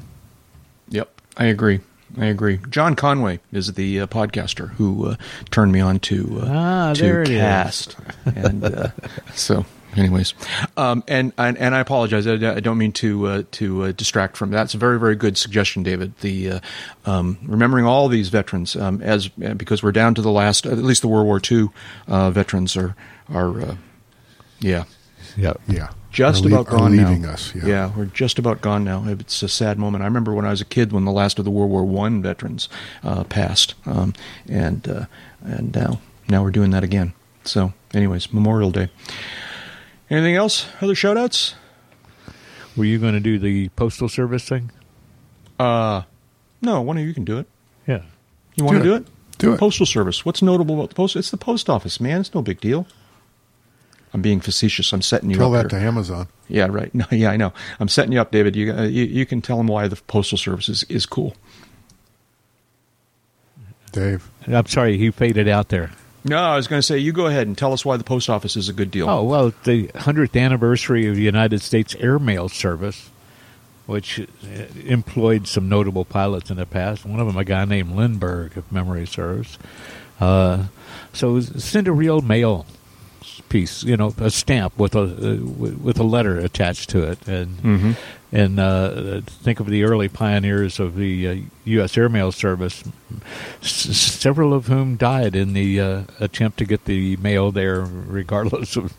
[0.89, 1.79] Yep, I agree.
[2.17, 2.59] I agree.
[2.69, 5.15] John Conway is the uh, podcaster who uh,
[5.51, 7.39] turned me on to uh, Ah, to there it is.
[7.39, 7.95] cast,
[8.25, 8.87] and uh,
[9.33, 9.65] so.
[9.95, 10.33] Anyways,
[10.77, 12.27] um, and, and and I apologize.
[12.27, 14.57] I, I don't mean to uh, to uh, distract from that.
[14.57, 16.17] That's a very very good suggestion, David.
[16.19, 16.59] The uh,
[17.05, 21.01] um, remembering all these veterans um, as because we're down to the last, at least
[21.01, 21.69] the World War II
[22.07, 22.95] uh, veterans are
[23.29, 23.75] are uh,
[24.59, 24.83] yeah
[25.37, 25.53] Yeah.
[25.67, 25.89] Yeah.
[26.11, 27.31] just about gone leaving now.
[27.31, 27.53] us.
[27.55, 27.91] Yeah.
[27.95, 29.05] we're just about gone now.
[29.07, 30.03] It's a sad moment.
[30.03, 32.21] I remember when I was a kid when the last of the World War One
[32.21, 32.69] veterans
[33.03, 34.13] uh, passed, um,
[34.47, 35.05] and uh,
[35.41, 37.13] and now now we're doing that again.
[37.43, 38.89] So, anyways, Memorial Day.
[40.09, 40.67] Anything else?
[40.81, 41.55] Other shout outs?
[42.75, 44.71] Were you going to do the postal service thing?
[45.59, 46.03] Uh,
[46.61, 47.47] no, one of you can do it.
[47.85, 48.01] Yeah.
[48.55, 49.01] You want to Do do it.
[49.01, 49.07] it?
[49.37, 49.59] Do it.
[49.59, 50.25] Postal Service.
[50.25, 51.15] What's notable about the post?
[51.15, 52.21] It's the post office, man.
[52.21, 52.87] It's no big deal.
[54.13, 54.91] I'm being facetious.
[54.91, 55.61] I'm setting you Tell up.
[55.61, 55.79] Tell that here.
[55.81, 56.27] to Amazon.
[56.47, 56.93] Yeah, right.
[56.95, 57.53] No, yeah, I know.
[57.79, 58.55] I'm setting you up, David.
[58.55, 61.35] You, uh, you you can tell them why the postal service is, is cool.
[63.91, 64.29] Dave.
[64.47, 65.91] I'm sorry, he faded out there.
[66.29, 68.29] No, I was going to say you go ahead and tell us why the post
[68.29, 69.09] office is a good deal.
[69.09, 73.09] Oh, well, the 100th anniversary of the United States Airmail Service,
[73.87, 74.25] which uh,
[74.85, 77.05] employed some notable pilots in the past.
[77.05, 79.57] One of them, a guy named Lindbergh, if memory serves.
[80.19, 80.65] Uh,
[81.13, 82.65] so send a real mail
[83.49, 87.57] piece, you know, a stamp with a uh, with a letter attached to it, and
[87.57, 87.91] Mm-hmm.
[88.31, 91.35] and uh, think of the early pioneers of the uh,
[91.65, 91.97] U.S.
[91.97, 92.83] Airmail Service,
[93.61, 93.67] s-
[93.97, 98.93] several of whom died in the uh, attempt to get the mail there, regardless of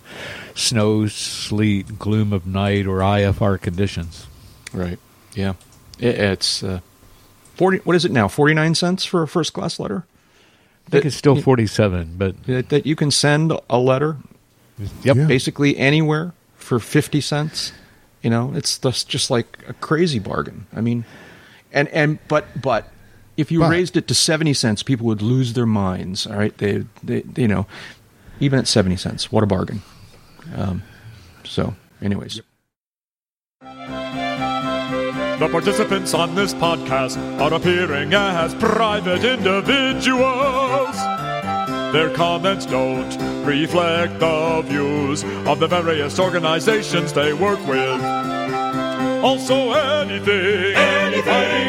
[0.55, 4.27] snow, sleet, gloom of night, or IFR conditions.
[4.73, 4.99] Right.
[5.35, 5.55] Yeah.
[5.99, 6.81] It, it's uh,
[7.55, 7.79] forty.
[7.79, 8.27] What is it now?
[8.29, 10.05] Forty nine cents for a first class letter.
[10.87, 14.17] I think it's still forty-seven, but That, that you can send a letter
[15.03, 15.27] yep, Yeah.
[15.27, 17.73] basically anywhere for 50 cents
[18.23, 21.05] you know it's just, just like a crazy bargain i mean
[21.73, 22.89] and and but but
[23.37, 26.57] if you But- raised it to 70 cents people would lose their minds all right
[26.59, 27.67] they they you know
[28.41, 29.83] even at 70 cents what a bargain
[30.57, 30.83] um,
[31.45, 32.41] so anyways
[35.41, 40.97] The participants on this podcast are appearing as private individuals.
[41.93, 48.01] Their comments don't reflect the views of the various organizations they work with.
[49.25, 50.77] Also, anything,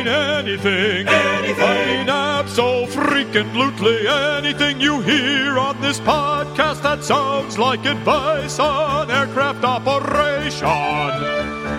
[0.08, 9.10] anything, anything, anything, absolutely anything you hear on this podcast that sounds like advice on
[9.10, 10.68] aircraft operation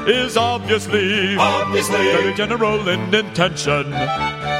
[0.09, 3.93] is obviously, obviously very general in intention.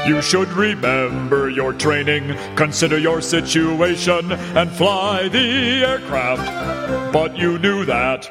[0.07, 7.13] You should remember your training, consider your situation, and fly the aircraft.
[7.13, 8.29] But you knew that.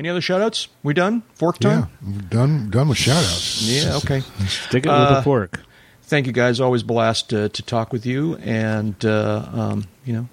[0.00, 3.62] Any other shout outs we done fork Yeah, time we're done done with shout outs.
[3.62, 5.60] yeah okay stick it with Uh, a fork.
[6.04, 10.28] thank you guys always blast uh, to talk with you and uh, um, you know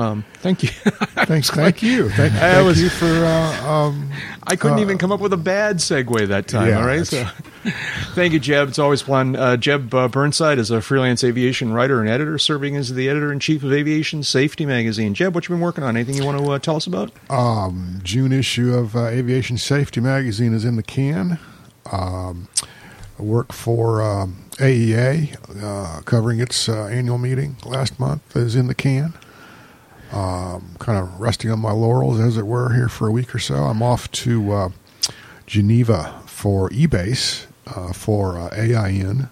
[0.00, 0.68] um, thank you
[1.26, 3.06] Thanks, thank you, thank, I thank was- you for.
[3.06, 4.10] Uh, um,
[4.44, 6.68] I couldn't Uh, even come up with a bad segue that time.
[6.68, 7.42] Yeah, all right, so that's-
[8.14, 8.68] thank you, Jeb.
[8.68, 9.36] It's always fun.
[9.36, 13.30] Uh, Jeb uh, Burnside is a freelance aviation writer and editor, serving as the editor
[13.30, 15.12] in chief of Aviation Safety Magazine.
[15.12, 15.94] Jeb, what you been working on?
[15.94, 17.12] Anything you want to uh, tell us about?
[17.28, 21.38] um, June issue of uh, Aviation Safety Magazine is in the can.
[21.92, 22.48] Um,
[23.18, 28.68] I work for um, AEA, uh, covering its uh, annual meeting last month, is in
[28.68, 29.12] the can.
[30.12, 33.38] Um, kind of resting on my laurels, as it were, here for a week or
[33.38, 33.54] so.
[33.54, 34.72] I'm off to
[35.46, 37.46] Geneva for EBACE
[37.92, 39.28] for uh, AIN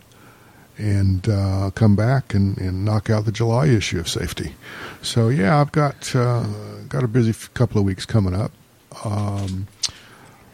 [0.78, 4.54] and uh, come back and, and knock out the July issue of Safety.
[5.02, 6.44] So yeah, I've got uh,
[6.88, 8.52] got a busy couple of weeks coming up.
[9.04, 9.66] Um,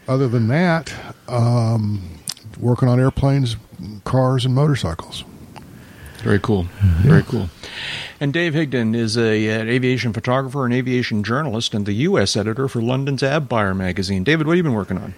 [0.07, 0.93] other than that,
[1.27, 2.19] um,
[2.59, 3.55] working on airplanes,
[4.03, 5.23] cars, and motorcycles.
[6.23, 6.63] Very cool.
[7.03, 7.49] Very cool.
[8.19, 12.35] And Dave Higdon is a, an aviation photographer and aviation journalist and the U.S.
[12.35, 14.23] editor for London's Avbuyer magazine.
[14.23, 15.13] David, what have you been working on?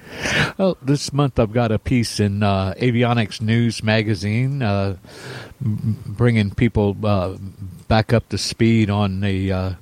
[0.58, 4.98] Well, this month I've got a piece in uh, Avionics News magazine, uh,
[5.62, 7.38] bringing people uh,
[7.88, 9.74] back up to speed on the uh,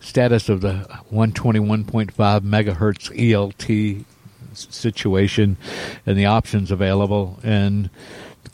[0.00, 4.04] status of the 121.5 megahertz ELT
[4.52, 5.56] situation
[6.06, 7.90] and the options available, and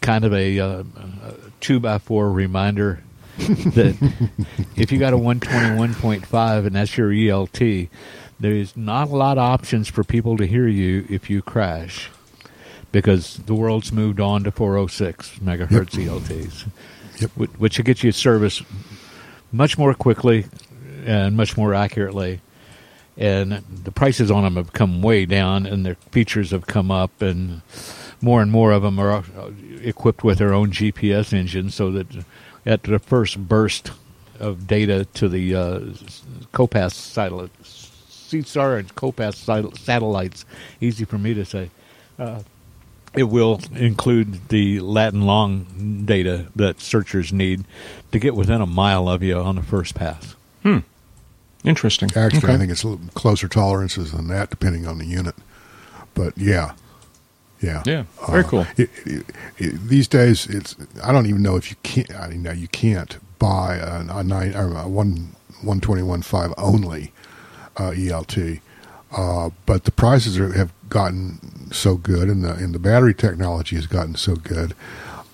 [0.01, 3.02] kind of a, uh, a two by four reminder
[3.38, 3.96] that
[4.76, 7.88] if you got a 121.5 and that's your ELT,
[8.38, 12.10] there's not a lot of options for people to hear you if you crash
[12.92, 16.64] because the world's moved on to 406 megahertz ELTs,
[17.20, 17.30] Yep.
[17.58, 18.62] which will get you service
[19.52, 20.46] much more quickly
[21.04, 22.40] and much more accurately.
[23.16, 27.20] And the prices on them have come way down, and their features have come up,
[27.20, 27.60] and
[28.20, 29.22] more and more of them are uh,
[29.82, 32.06] equipped with their own GPS engine, so that
[32.66, 33.92] at the first burst
[34.38, 35.78] of data to the uh,
[36.52, 37.90] COSPAS satellites,
[38.30, 40.44] CSAR and COSPAS satellites,
[40.80, 41.70] easy for me to say,
[42.18, 42.42] uh,
[43.14, 47.64] it will include the Latin long data that searchers need
[48.12, 50.36] to get within a mile of you on the first pass.
[50.62, 50.78] Hmm.
[51.64, 52.09] Interesting.
[52.14, 52.55] Actually, Okay.
[52.55, 55.34] I think it's a little closer tolerances than that, depending on the unit.
[56.14, 56.72] But yeah,
[57.60, 58.66] yeah, Yeah, very Uh, cool.
[58.76, 59.26] it- it-
[59.58, 62.14] it- these days, it's I don't even know if you can't.
[62.14, 65.30] I mean, now you can't buy a, a nine or a one
[65.62, 67.12] one twenty one five only
[67.76, 68.60] uh, ELT,
[69.16, 73.76] uh, but the prices are, have gotten so good, and the and the battery technology
[73.76, 74.74] has gotten so good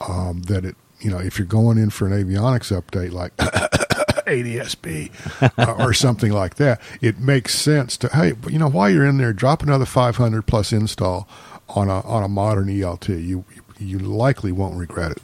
[0.07, 3.37] um, that it you know if you're going in for an avionics update like
[4.27, 5.11] ADSB
[5.59, 9.19] uh, or something like that, it makes sense to hey, you know, while you're in
[9.19, 11.29] there, drop another 500 plus install
[11.69, 13.09] on a on a modern ELT.
[13.09, 13.45] You
[13.79, 15.23] you likely won't regret it.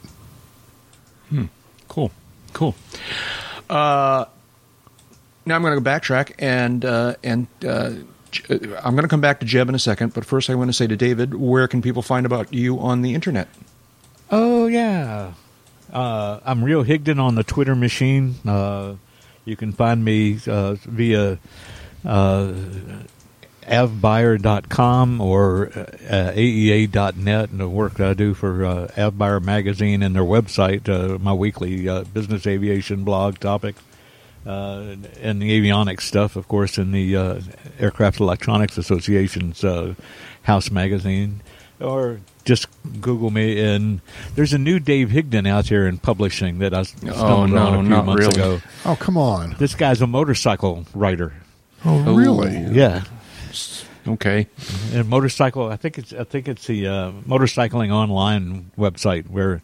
[1.87, 2.11] Cool,
[2.53, 2.75] cool.
[3.69, 4.25] Uh,
[5.45, 9.21] now I'm going to go backtrack and uh, and uh, uh, I'm going to come
[9.21, 10.13] back to Jeb in a second.
[10.13, 13.01] But first, I want to say to David, where can people find about you on
[13.01, 13.47] the internet?
[14.31, 15.33] Oh yeah.
[15.91, 18.35] Uh, I'm Real Higdon on the Twitter machine.
[18.47, 18.95] Uh,
[19.45, 21.37] you can find me uh, via
[22.03, 22.53] uh,
[23.67, 30.15] avbuyer.com or uh, aea.net and the work that I do for uh, Avbuyer Magazine and
[30.15, 33.75] their website, uh, my weekly uh, business aviation blog topic.
[34.45, 37.39] Uh, and the avionics stuff, of course, in the uh,
[37.79, 39.95] Aircraft Electronics Association's uh,
[40.41, 41.39] House magazine,
[41.79, 42.67] or just
[42.99, 43.57] Google me.
[43.61, 44.01] And
[44.35, 47.73] there's a new Dave Higdon out here in publishing that I stumbled Oh, no, on
[47.75, 48.35] a few not months really.
[48.57, 48.61] ago.
[48.85, 49.55] Oh, come on.
[49.59, 51.31] This guy's a motorcycle writer.
[51.85, 52.13] Oh, Oh.
[52.13, 52.57] really?
[52.73, 53.03] Yeah,
[54.07, 54.47] Okay.
[54.93, 55.69] and motorcycle.
[55.69, 59.61] I think it's I think it's the uh, motorcycling online website where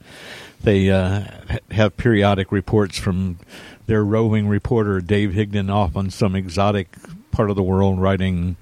[0.64, 1.24] they uh,
[1.72, 3.40] have periodic reports from
[3.88, 6.96] their roving reporter Dave Higdon off on some exotic
[7.32, 8.56] part of the world, riding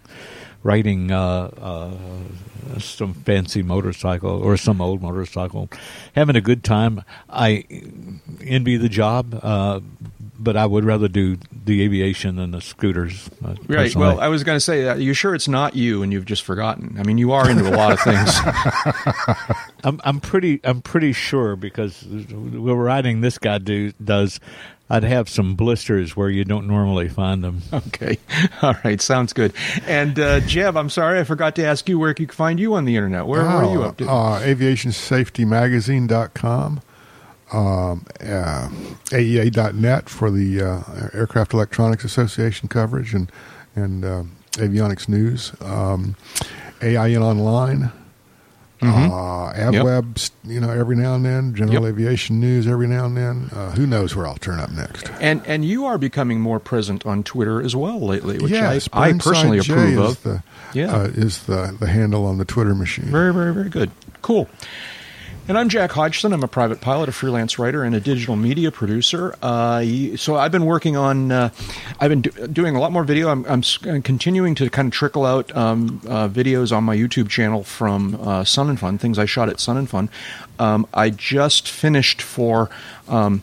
[0.67, 5.69] riding uh, uh, some fancy motorcycle or some old motorcycle,
[6.13, 7.03] having a good time.
[7.29, 7.63] I
[8.41, 9.39] envy the job.
[9.41, 9.79] Uh,
[10.39, 13.27] but I would rather do the aviation than the scooters.
[13.43, 13.67] uh, Right.
[13.67, 14.07] personally.
[14.07, 14.99] Well, I was going to say, that.
[14.99, 16.95] you sure it's not you and you've just forgotten?
[16.99, 18.29] I mean, you are into a lot of things.
[19.83, 24.39] I'm I'm pretty I'm pretty sure because we're riding this guy do does.
[24.89, 27.61] I'd have some blisters where you don't normally find them.
[27.73, 28.17] okay.
[28.61, 29.01] All right.
[29.01, 29.51] Sounds good.
[29.85, 32.75] And uh, Jeb, I'm sorry, I forgot to ask you where you can find you
[32.75, 33.25] on the internet.
[33.25, 34.09] Where, where are you up to?
[34.09, 36.81] Uh, aviationsafetymagazine.com,
[37.51, 38.69] um, uh,
[39.09, 40.83] AEA.net for the uh,
[41.13, 43.29] Aircraft Electronics Association coverage and,
[43.75, 44.23] and uh,
[44.53, 46.15] avionics news, um,
[46.81, 47.91] AIN Online.
[48.81, 51.55] Uh, AvWeb, you know, every now and then.
[51.55, 51.93] General Yep.
[51.93, 53.49] Aviation News, every now and then.
[53.51, 55.09] Uh, who knows where I'll turn up next?
[55.19, 59.09] and and you are becoming more present on Twitter as well lately, which yes, I,
[59.09, 60.23] I personally J approve of.
[60.23, 60.43] The,
[60.73, 60.95] Yeah.
[60.95, 63.05] uh, is the the handle on the Twitter machine.
[63.05, 63.89] Very, very, very good.
[64.21, 64.47] Cool.
[65.49, 66.33] And I'm Jack Hodgson.
[66.33, 69.33] I'm a private pilot, a freelance writer, and a digital media producer.
[69.41, 69.81] Uh,
[70.17, 71.49] so I've been working on, uh,
[72.01, 73.29] I've been do- doing a lot more video.
[73.29, 77.29] I'm, I'm s- continuing to kind of trickle out um, uh, videos on my YouTube
[77.29, 80.09] channel from uh, Sun and Fun, things I shot at Sun and Fun.
[80.59, 82.69] Um, I just finished for.
[83.07, 83.41] Um,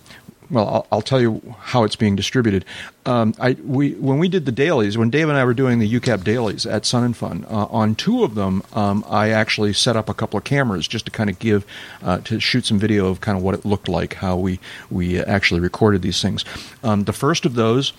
[0.55, 2.65] well, I'll, I'll tell you how it's being distributed.
[3.07, 6.01] Um, I we when we did the dailies, when Dave and I were doing the
[6.01, 9.97] UCAP dailies at Sun and Fun, uh, on two of them, um, I actually set
[9.97, 11.67] up a couple of cameras just to kind of give
[12.03, 14.61] uh, to shoot some video of kind of what it looked like, how we
[14.91, 16.45] we actually recorded these things.
[16.83, 17.93] Um, the first of those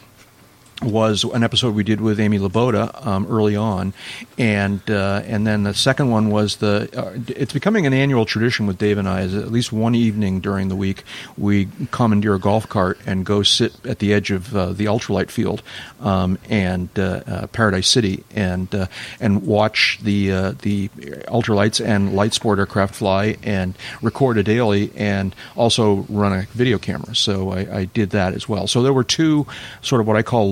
[0.82, 3.94] was an episode we did with Amy Laboda um, early on,
[4.38, 6.90] and uh, and then the second one was the.
[6.96, 9.22] Uh, it's becoming an annual tradition with Dave and I.
[9.22, 11.04] Is at least one evening during the week
[11.38, 15.30] we commandeer a golf cart and go sit at the edge of uh, the ultralight
[15.30, 15.64] field
[16.02, 18.88] um, and uh, uh, Paradise City and uh,
[19.20, 20.90] and watch the the
[21.30, 26.78] ultralights and light sport aircraft fly and record a daily and also run a video
[26.78, 27.16] camera.
[27.16, 28.68] So I, I did that as well.
[28.68, 29.48] So there were two
[29.82, 30.52] sort of what I call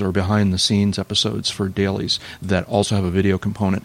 [0.00, 3.84] or behind-the-scenes episodes for dailies that also have a video component.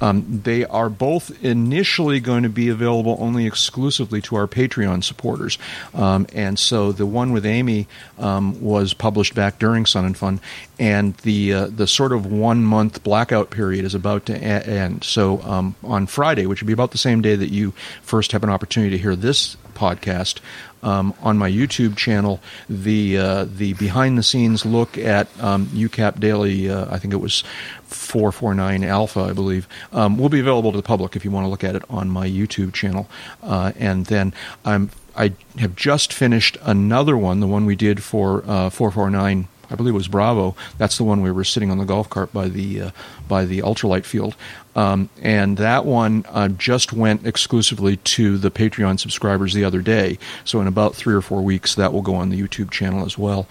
[0.00, 5.58] Um, they are both initially going to be available only exclusively to our Patreon supporters,
[5.94, 7.88] um, and so the one with Amy
[8.18, 10.40] um, was published back during Sun and Fun,
[10.78, 15.02] and the uh, the sort of one month blackout period is about to a- end.
[15.02, 17.72] So um, on Friday, which would be about the same day that you
[18.02, 20.40] first have an opportunity to hear this podcast,
[20.86, 26.20] um, on my YouTube channel, the uh, the behind the scenes look at um, UCAP
[26.20, 26.70] Daily.
[26.70, 27.42] Uh, I think it was
[27.84, 31.48] 449 Alpha, I believe, um, will be available to the public if you want to
[31.48, 33.08] look at it on my YouTube channel.
[33.42, 34.32] Uh, and then
[34.64, 39.48] I'm I have just finished another one, the one we did for uh, 449.
[39.70, 40.54] I believe it was Bravo.
[40.78, 42.90] That's the one we were sitting on the golf cart by the uh,
[43.28, 44.36] by the ultralight field,
[44.74, 50.18] um, and that one uh, just went exclusively to the Patreon subscribers the other day.
[50.44, 53.18] So in about three or four weeks, that will go on the YouTube channel as
[53.18, 53.46] well.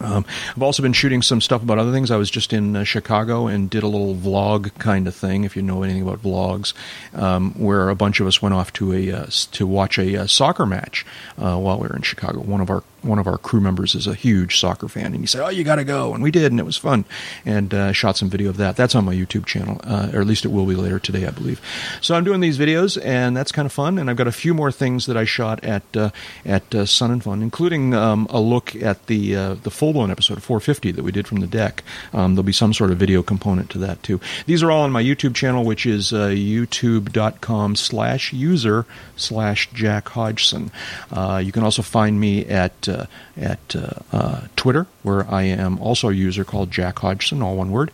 [0.00, 0.24] Um,
[0.56, 2.10] I've also been shooting some stuff about other things.
[2.10, 5.56] I was just in uh, Chicago and did a little vlog kind of thing, if
[5.56, 6.72] you know anything about vlogs,
[7.14, 10.26] um, where a bunch of us went off to a uh, to watch a uh,
[10.26, 11.04] soccer match
[11.38, 12.40] uh, while we were in Chicago.
[12.40, 15.26] One of our one of our crew members is a huge soccer fan, and he
[15.26, 17.04] said, "Oh, you got to go," and we did, and it was fun.
[17.44, 18.76] And uh, shot some video of that.
[18.76, 21.30] That's on my YouTube channel, uh, or at least it will be later today, I
[21.30, 21.60] believe.
[22.00, 23.98] So I'm doing these videos, and that's kind of fun.
[23.98, 26.10] And I've got a few more things that I shot at uh,
[26.44, 30.10] at uh, Sun and Fun, including um, a look at the uh, the full blown
[30.10, 31.82] episode of 450 that we did from the deck.
[32.12, 34.20] Um, there'll be some sort of video component to that too.
[34.46, 38.86] These are all on my YouTube channel, which is uh, youtube.com slash user
[39.16, 40.70] slash Jack Hodgson.
[41.10, 43.06] Uh, you can also find me at uh,
[43.36, 47.70] at uh, uh, Twitter, where I am also a user called Jack Hodgson, all one
[47.70, 47.90] word.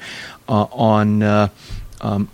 [0.49, 1.51] Uh, on
[2.01, 2.29] um,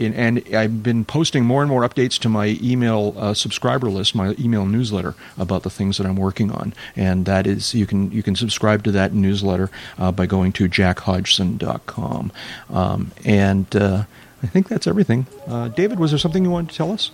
[0.00, 4.34] and I've been posting more and more updates to my email uh, subscriber list, my
[4.38, 6.72] email newsletter about the things that I'm working on.
[6.94, 10.68] And that is, you can you can subscribe to that newsletter uh, by going to
[10.68, 12.32] jackhodgson.com.
[12.70, 14.04] Um, and uh,
[14.42, 15.26] I think that's everything.
[15.74, 17.10] David, was there something you wanted to tell us?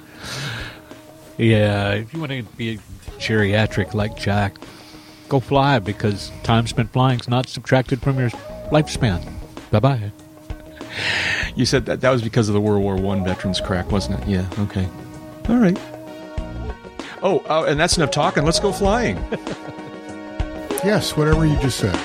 [1.39, 2.79] Yeah, if you want to be
[3.19, 4.57] geriatric like Jack,
[5.29, 8.31] go fly because time spent flying is not subtracted from your
[8.71, 9.23] lifespan.
[9.71, 10.13] Bye bye.
[11.57, 14.29] You said that that was because of the World War One veterans crack, wasn't it?
[14.29, 14.49] Yeah.
[14.61, 14.89] Okay.
[15.49, 15.79] All right.
[17.23, 18.45] Oh, uh, and that's enough talking.
[18.45, 19.17] Let's go flying.
[20.85, 21.99] Yes, whatever you just said.